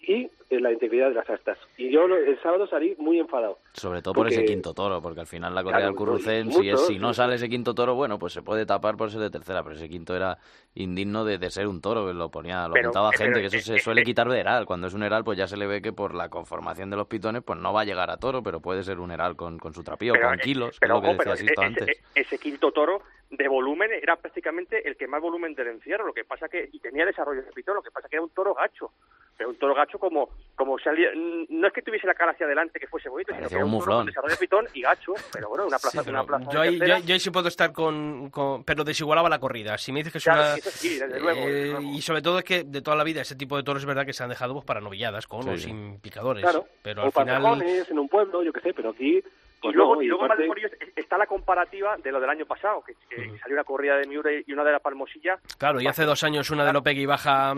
[0.00, 1.58] y eh, la integridad de las astas.
[1.76, 3.58] Y yo el sábado salí muy enfadado.
[3.76, 6.60] Sobre todo por ese quinto toro, porque al final la corrida Claro, del Currucén, mucho,
[6.60, 9.20] si, es, si no sale ese quinto toro, bueno, pues se puede tapar por ser
[9.20, 10.38] de tercera, pero ese quinto era
[10.74, 13.56] indigno de, de ser un toro, que lo ponía, lo contaba pero- gente, que eso
[13.56, 14.64] eh, se eh, suele eh, quitar de heral.
[14.64, 17.08] Cuando es un heral, pues ya se le ve que por la conformación de los
[17.08, 19.74] pitones, pues no va a llegar a toro, pero puede ser un heral con, con
[19.74, 22.00] su trapío, Pero, con eh, kilos, que es lo que pero ese, antes.
[22.14, 26.24] ese quinto toro de volumen era prácticamente el que más volumen del encierro, lo que
[26.24, 28.92] pasa que y tenía desarrollo de pitón, lo que pasa que era un toro gacho,
[29.36, 31.08] pero un toro gacho como como salía,
[31.48, 34.06] no es que tuviese la cara hacia adelante que fuese bonito, sino que un muflón.
[34.06, 36.98] desarrollo pitón y gacho, pero bueno, una plaza Sí, una pero plaza yo, ahí, yo,
[36.98, 39.76] yo ahí sí puedo estar con, con- Pero desigualaba la corrida.
[39.78, 40.56] Si me dices que es Claro, una...
[40.56, 41.88] sí, desde luego, eh, desde luego.
[41.92, 44.04] y sobre todo es que de toda la vida ese tipo de toros es verdad
[44.06, 46.42] que se han dejado pues, para novilladas, con o sin picadores.
[46.42, 47.26] Claro, Pero o al final...
[47.42, 49.22] pasajones en un pueblo, yo qué sé, pero aquí...
[49.64, 52.82] Y Pues luego, no, y luego Valdemorillo está la comparativa de lo del año pasado,
[52.84, 55.38] que, que salió una corrida de Miure y una de la Palmosilla.
[55.56, 57.54] Claro, y hace dos años una de Lopegui baja,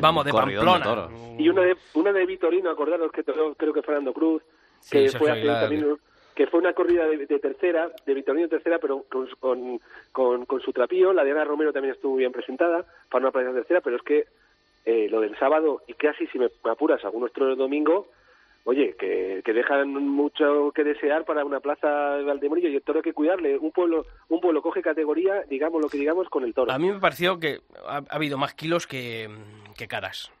[0.00, 1.08] vamos, de Pamplona.
[1.38, 4.42] Y una de, una de Vitorino, acordaros que creo que Fernando Cruz,
[4.90, 5.96] que fue hace también,
[6.34, 9.80] que fue una corrida de, de tercera, de Vitorino tercera, pero con, con,
[10.12, 11.12] con, con su trapío.
[11.12, 14.26] La de Ana Romero también estuvo bien presentada para una plaza tercera, pero es que
[14.84, 18.08] eh, lo del sábado, y casi si me apuras, algunos toros de domingo,
[18.64, 22.98] oye, que, que dejan mucho que desear para una plaza de Valdemorillo y el toro
[22.98, 23.56] hay que cuidarle.
[23.56, 26.72] Un pueblo, un pueblo coge categoría, digamos lo que digamos, con el toro.
[26.72, 29.28] A mí me pareció que ha, ha habido más kilos que,
[29.76, 30.32] que caras.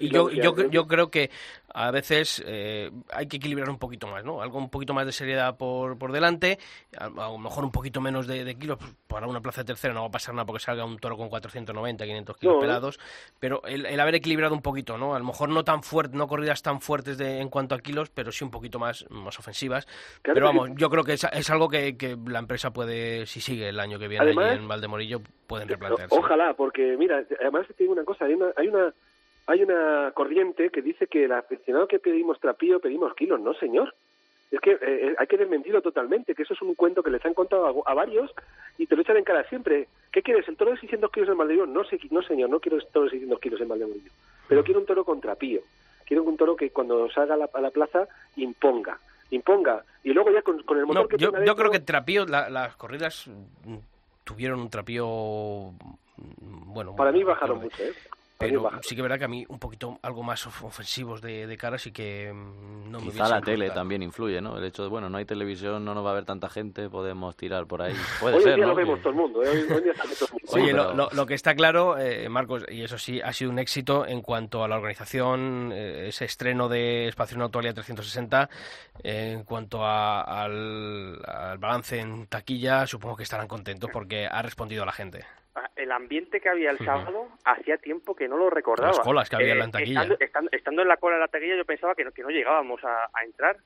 [0.00, 1.30] Y yo, yo, yo creo que
[1.72, 4.42] a veces eh, hay que equilibrar un poquito más, ¿no?
[4.42, 6.58] Algo un poquito más de seriedad por, por delante,
[6.98, 8.78] a, a lo mejor un poquito menos de, de kilos.
[8.78, 11.16] pues, Para una plaza de tercera no va a pasar nada porque salga un toro
[11.16, 12.60] con 490, 500 kilos No.
[12.60, 12.98] pelados,
[13.38, 15.14] pero el, el haber equilibrado un poquito, ¿no?
[15.14, 18.10] A lo mejor no tan fuerte, no corridas tan fuertes de, en cuanto a kilos,
[18.10, 19.86] pero sí un poquito más, más ofensivas.
[20.22, 23.26] Claro pero que vamos, yo creo que es, es algo que, que la empresa puede,
[23.26, 26.14] si sigue el año que viene Además- allí en Valdemorillo, pueden replantearse.
[26.16, 28.92] Ojalá, porque mira, además te digo una cosa, hay una, hay una,
[29.48, 33.94] hay una corriente que dice que el aficionado que pedimos trapío pedimos kilos, no señor.
[34.50, 37.34] Es que eh, hay que desmentirlo totalmente, que eso es un cuento que les han
[37.34, 38.30] contado a, a varios
[38.78, 39.88] y te lo echan en cara siempre.
[40.10, 40.48] ¿Qué quieres?
[40.48, 41.66] ¿El toro de 600 kilos en Valdemorillo?
[41.66, 44.10] No, sé, no señor, no quiero el toro de 600 kilos en Valdemorillo.
[44.48, 45.60] Pero quiero un toro con trapío.
[46.06, 48.98] Quiero un toro que cuando salga a la, a la plaza imponga.
[49.30, 49.84] Imponga.
[50.02, 51.80] Y luego ya con, con el motor No, que yo, tenga yo dentro- creo que
[51.80, 53.76] trapío, la- las corridas mm,
[54.24, 55.04] tuvieron un trapío
[55.76, 57.92] mm, bueno Para mí bajaron mucho, ¿eh?
[58.38, 61.46] Pero sí que es verdad que a mí un poquito algo más of- ofensivos de,
[61.48, 63.80] de cara sí que mm, no me Quizá la tele gustado.
[63.80, 64.56] también influye, ¿no?
[64.56, 67.36] El hecho de, bueno, no hay televisión, no nos va a ver tanta gente, podemos
[67.36, 67.94] tirar por ahí.
[68.20, 68.70] Puede Hoy en ser, día ¿no?
[68.70, 69.48] lo vemos Que- todo el mundo, ¿eh?
[69.48, 70.52] Hoy, día todo el mundo.
[70.52, 73.50] Oye, lo, pero- lo- lo que está claro, eh, Marcos, y eso sí, ha sido
[73.50, 78.48] un éxito en cuanto a la organización, eh, ese estreno de Espacio en Actualidad 360,
[79.02, 84.42] eh, en cuanto a- al, al balance en taquilla, supongo que estarán contentos porque ha
[84.42, 85.24] respondido a la gente.
[85.76, 88.88] El ambiente que había el sábado hacía tiempo que no lo recordaba.
[88.92, 90.00] Las colas que había en la taquilla.
[90.02, 92.30] Estando, estando- estando en la cola de la taquilla yo pensaba que no, que no
[92.30, 93.56] llegábamos a, a entrar.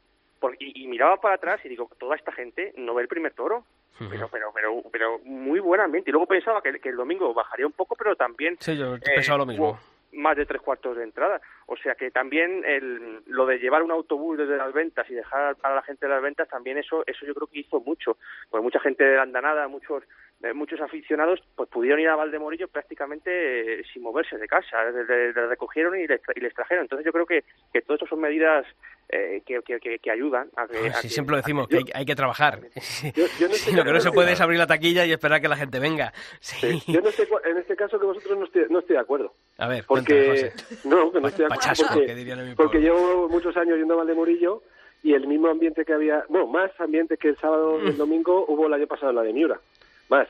[0.41, 3.33] Por- y, y miraba para atrás y digo, toda esta gente no ve el primer
[3.35, 3.65] toro.
[4.11, 6.11] Pero, pero, pero, pero muy buen ambiente.
[6.11, 9.01] Y luego pensaba que, que el domingo bajaría un poco, pero también Sí, yo eh,
[9.15, 9.79] pensaba lo mismo.
[10.13, 11.41] más de tres cuartos de entrada.
[11.67, 15.55] O sea que también el, lo de llevar un autobús desde las ventas y dejar
[15.57, 18.17] para la gente de las ventas, también eso eso yo creo que hizo mucho.
[18.51, 20.03] Pues mucha gente de la andanada, muchos
[20.43, 25.09] eh, muchos aficionados pues pudieron ir a Valdemorillo prácticamente eh, sin moverse de casa, les,
[25.09, 26.83] les- recogieron y les, y les trajeron.
[26.85, 28.67] Entonces yo creo que, que todo esto son medidas
[29.09, 29.61] eh, que,
[30.01, 30.89] que, ayudan a que...
[30.89, 32.61] a Si que- siempre lo decimos, que hay, hay que trabajar.
[33.39, 35.49] yo no Sí, lo que no se puede es abrir la taquilla y esperar que
[35.49, 36.13] la gente venga.
[36.41, 36.81] Sí.
[36.89, 39.35] Yo no sé, cua- en este caso que vosotros no estoy, no estoy de acuerdo.
[39.59, 41.49] A ver, Porque, cuéntame, no, que no estoy de acuerdo.
[41.49, 41.95] Pachasco,
[42.57, 44.63] porque, en llevo muchos años yendo a Valdemorillo
[45.05, 48.45] y el mismo ambiente que había, bueno, más ambiente que el sábado y el domingo
[48.49, 49.61] hubo el año pasado en la de Miura.
[50.09, 50.29] Más.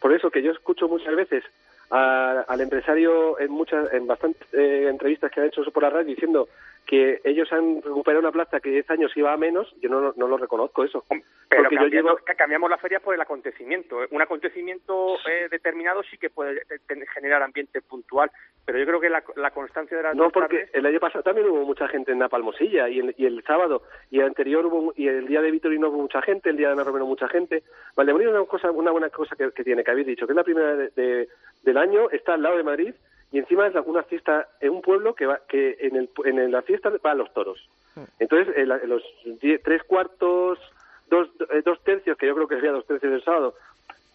[0.00, 1.44] Por eso que yo escucho muchas veces
[1.90, 6.06] a- al empresario en muchas, en bastantes eh, entrevistas que han hecho por la radio
[6.06, 6.48] diciendo
[6.86, 10.26] que ellos han recuperado una plaza que 10 años iba a menos, yo no, no
[10.26, 11.04] lo reconozco eso.
[11.50, 13.98] Pero Porque yo llevo- cambiamos la feria por el acontecimiento.
[14.10, 18.30] Un acontecimiento eh, determinado sí que puede eh, generar ambiente puntual,
[18.64, 21.22] pero yo creo que la, la constancia de las No, porque tardes- el año pasado
[21.22, 24.64] también hubo mucha gente en la Palmosilla y el, y el sábado y el anterior
[24.64, 27.28] hubo y el día de Vitorino hubo mucha gente, el día de Ana Romero mucha
[27.28, 27.62] gente.
[27.96, 30.36] Valdemorillo es una cosa, una buena cosa que, que tiene, que habéis dicho, que es
[30.36, 31.28] la primera de- de-
[31.68, 32.94] del año, está al lado de Madrid
[33.30, 36.62] y encima es una fiesta en un pueblo que va, que en, el, en la
[36.62, 37.68] fiesta va a los toros.
[38.18, 39.02] Entonces, en, la- en los
[39.42, 40.58] die- tres cuartos,
[41.08, 43.54] dos, eh, dos tercios, que yo creo que sería dos tercios del sábado,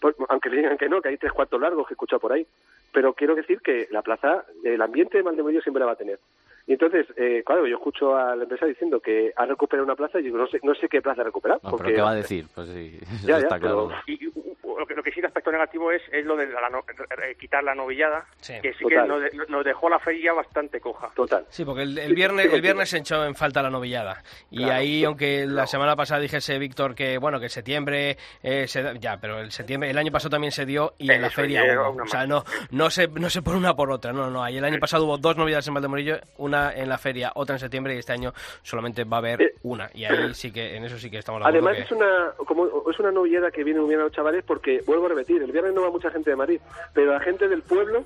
[0.02, 2.46] pues, aunque digan que no, que hay tres cuartos largos que he escuchado por ahí,
[2.92, 6.20] pero quiero decir que la plaza, el ambiente de Valdemorillo siempre la va a tener.
[6.66, 10.20] Y entonces, eh, claro, yo escucho a la empresa diciendo que ha recuperado una plaza
[10.20, 11.60] y digo, no sé, no sé qué plaza ha recuperado.
[11.64, 12.46] No, porque pero ¿qué va a decir?
[12.56, 13.90] Pues sí, eso Ya, ya, está claro.
[14.08, 14.44] Y, y, u-
[14.80, 17.36] lo, que, lo que sí el aspecto negativo es, es lo de la no- eh,
[17.40, 18.26] quitar la novillada,
[18.62, 21.10] que sí que nos, de- nos dejó la feria bastante coja.
[21.16, 21.46] Total.
[21.50, 24.24] Sí, porque el, el viernes el viernes se echó en falta la novillada.
[24.50, 24.74] Y Claro.
[24.74, 29.18] ahí, aunque la semana pasada dijese Víctor que, bueno, que septiembre, eh, se da- ya,
[29.20, 32.04] pero el septiembre, el año pasado también se dio y en la feria hubo.
[32.04, 34.44] O sea, no, no se, no se por una por otra, no, no.
[34.44, 37.60] Ahí el año pasado hubo dos novedades en Valdemorillo, una en la feria, otra en
[37.60, 39.90] septiembre y este año solamente va a haber Eh, una.
[39.94, 42.68] Y ahí sí que, en eso sí que estamos de Además que- es una como
[42.90, 45.52] es una novillada que viene muy bien a los chavales porque vuelvo a repetir, el
[45.52, 46.60] viernes no va mucha gente de Madrid,
[46.94, 48.06] pero la gente del pueblo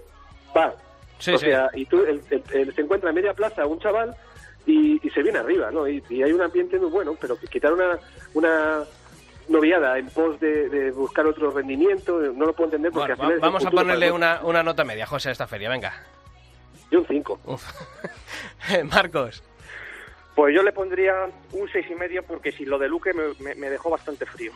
[0.55, 0.73] va.
[1.19, 1.45] Sí, o sí.
[1.47, 4.15] sea, y tú el- el- el- se encuentra en media plaza un chaval
[4.65, 5.87] y, y se viene arriba, ¿no?
[5.87, 7.97] Y, y hay un ambiente muy bueno, pero quitar una
[8.33, 8.83] una
[9.49, 13.27] noviada en pos de, de buscar otro rendimiento, no lo puedo entender porque Bueno, al
[13.29, 15.93] final vamos a ponerle para una, una nota media, José, a esta feria, venga.
[16.91, 17.39] Yo un 5.
[18.91, 19.43] Marcos.
[20.35, 21.13] Pues yo le pondría
[21.53, 24.51] un seis y medio porque si lo de Luque me, me- me dejó bastante frío.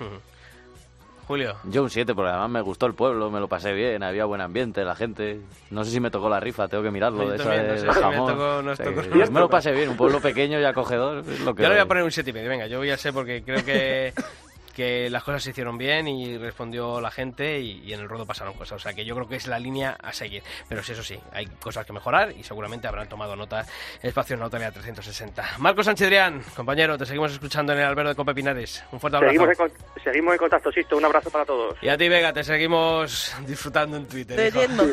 [1.28, 1.56] Julio.
[1.66, 4.42] Yo un 7, porque además me gustó el pueblo, me lo pasé bien, había buen
[4.42, 5.40] ambiente, la gente.
[5.70, 7.30] No sé si me tocó la rifa, tengo que mirarlo.
[7.30, 8.32] De esa no de- sé de si me jamón.
[8.34, 11.20] tocó- nos Sí, tocó- sí, nos me lo pasé bien, un pueblo pequeño y acogedor.
[11.20, 12.50] es lo que Yo le voy a poner un 7 y medio.
[12.50, 14.14] Venga, yo voy a ser porque creo que,
[14.72, 18.26] que las cosas se hicieron bien y respondió la gente y, y en el ruedo
[18.26, 18.78] pasaron cosas.
[18.78, 20.44] O sea que yo creo que es la línea a seguir.
[20.70, 23.66] Pero sí, eso sí, hay cosas que mejorar y seguramente habrán tomado nota
[24.02, 25.58] Espacio Nautalea 360.
[25.60, 26.12] Marcos Sánchez
[26.56, 28.84] compañero, te seguimos escuchando en el albero de Cope Pinares.
[28.92, 29.32] Un fuerte abrazo.
[29.34, 30.98] Seguimos en, con- seguimos en contacto, Sisto.
[30.98, 31.78] Un abrazo para todos.
[31.82, 34.38] Y a ti, Vega, te seguimos disfrutando en Twitter.
[34.38, 34.84] Leyendo.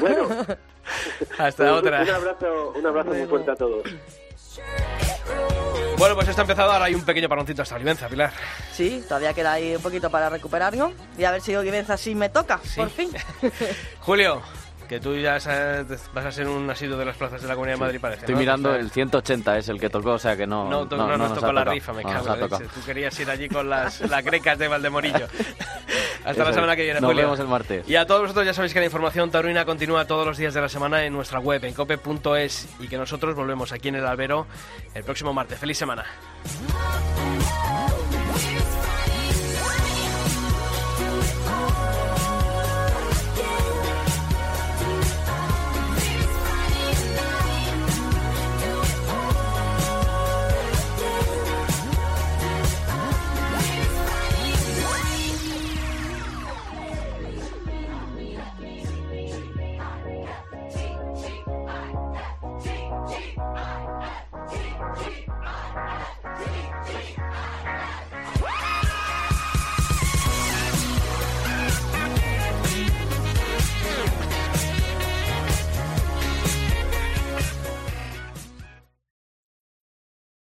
[0.00, 0.28] Bueno,
[1.38, 2.02] Hasta un, otra.
[2.02, 3.82] Un abrazo, un abrazo muy fuerte a todos.
[5.98, 6.70] Bueno, pues esto ha empezado.
[6.70, 8.32] Ahora hay un pequeño paroncito hasta Olivenza, Pilar.
[8.72, 10.92] Sí, todavía queda ahí un poquito para recuperarlo.
[11.18, 13.10] Y a ver si Olivenza sí me toca, por fin.
[14.00, 14.40] Julio,
[14.88, 17.76] que tú ya sabes- vas a ser un asiduo de las plazas de la Comunidad
[17.76, 18.20] de Madrid, parece.
[18.20, 18.40] Estoy ¿no?
[18.40, 20.68] mirando el 180, es el que tocó, o sea que no.
[20.68, 22.68] No, to- no, nos nos tocó la rifa, me No cago en.
[22.68, 25.26] Tú querías ir allí con las lacrecas de Valdemorillo.
[26.24, 27.24] Hasta Eso la semana que viene, Nos Julio.
[27.24, 27.88] vemos el martes.
[27.88, 30.60] Y a todos vosotros ya sabéis que la información taurina continúa todos los días de
[30.60, 34.46] la semana en nuestra web, en cope.es, y que nosotros volvemos aquí en el albero
[34.94, 35.58] el próximo martes.
[35.58, 36.04] ¡Feliz semana!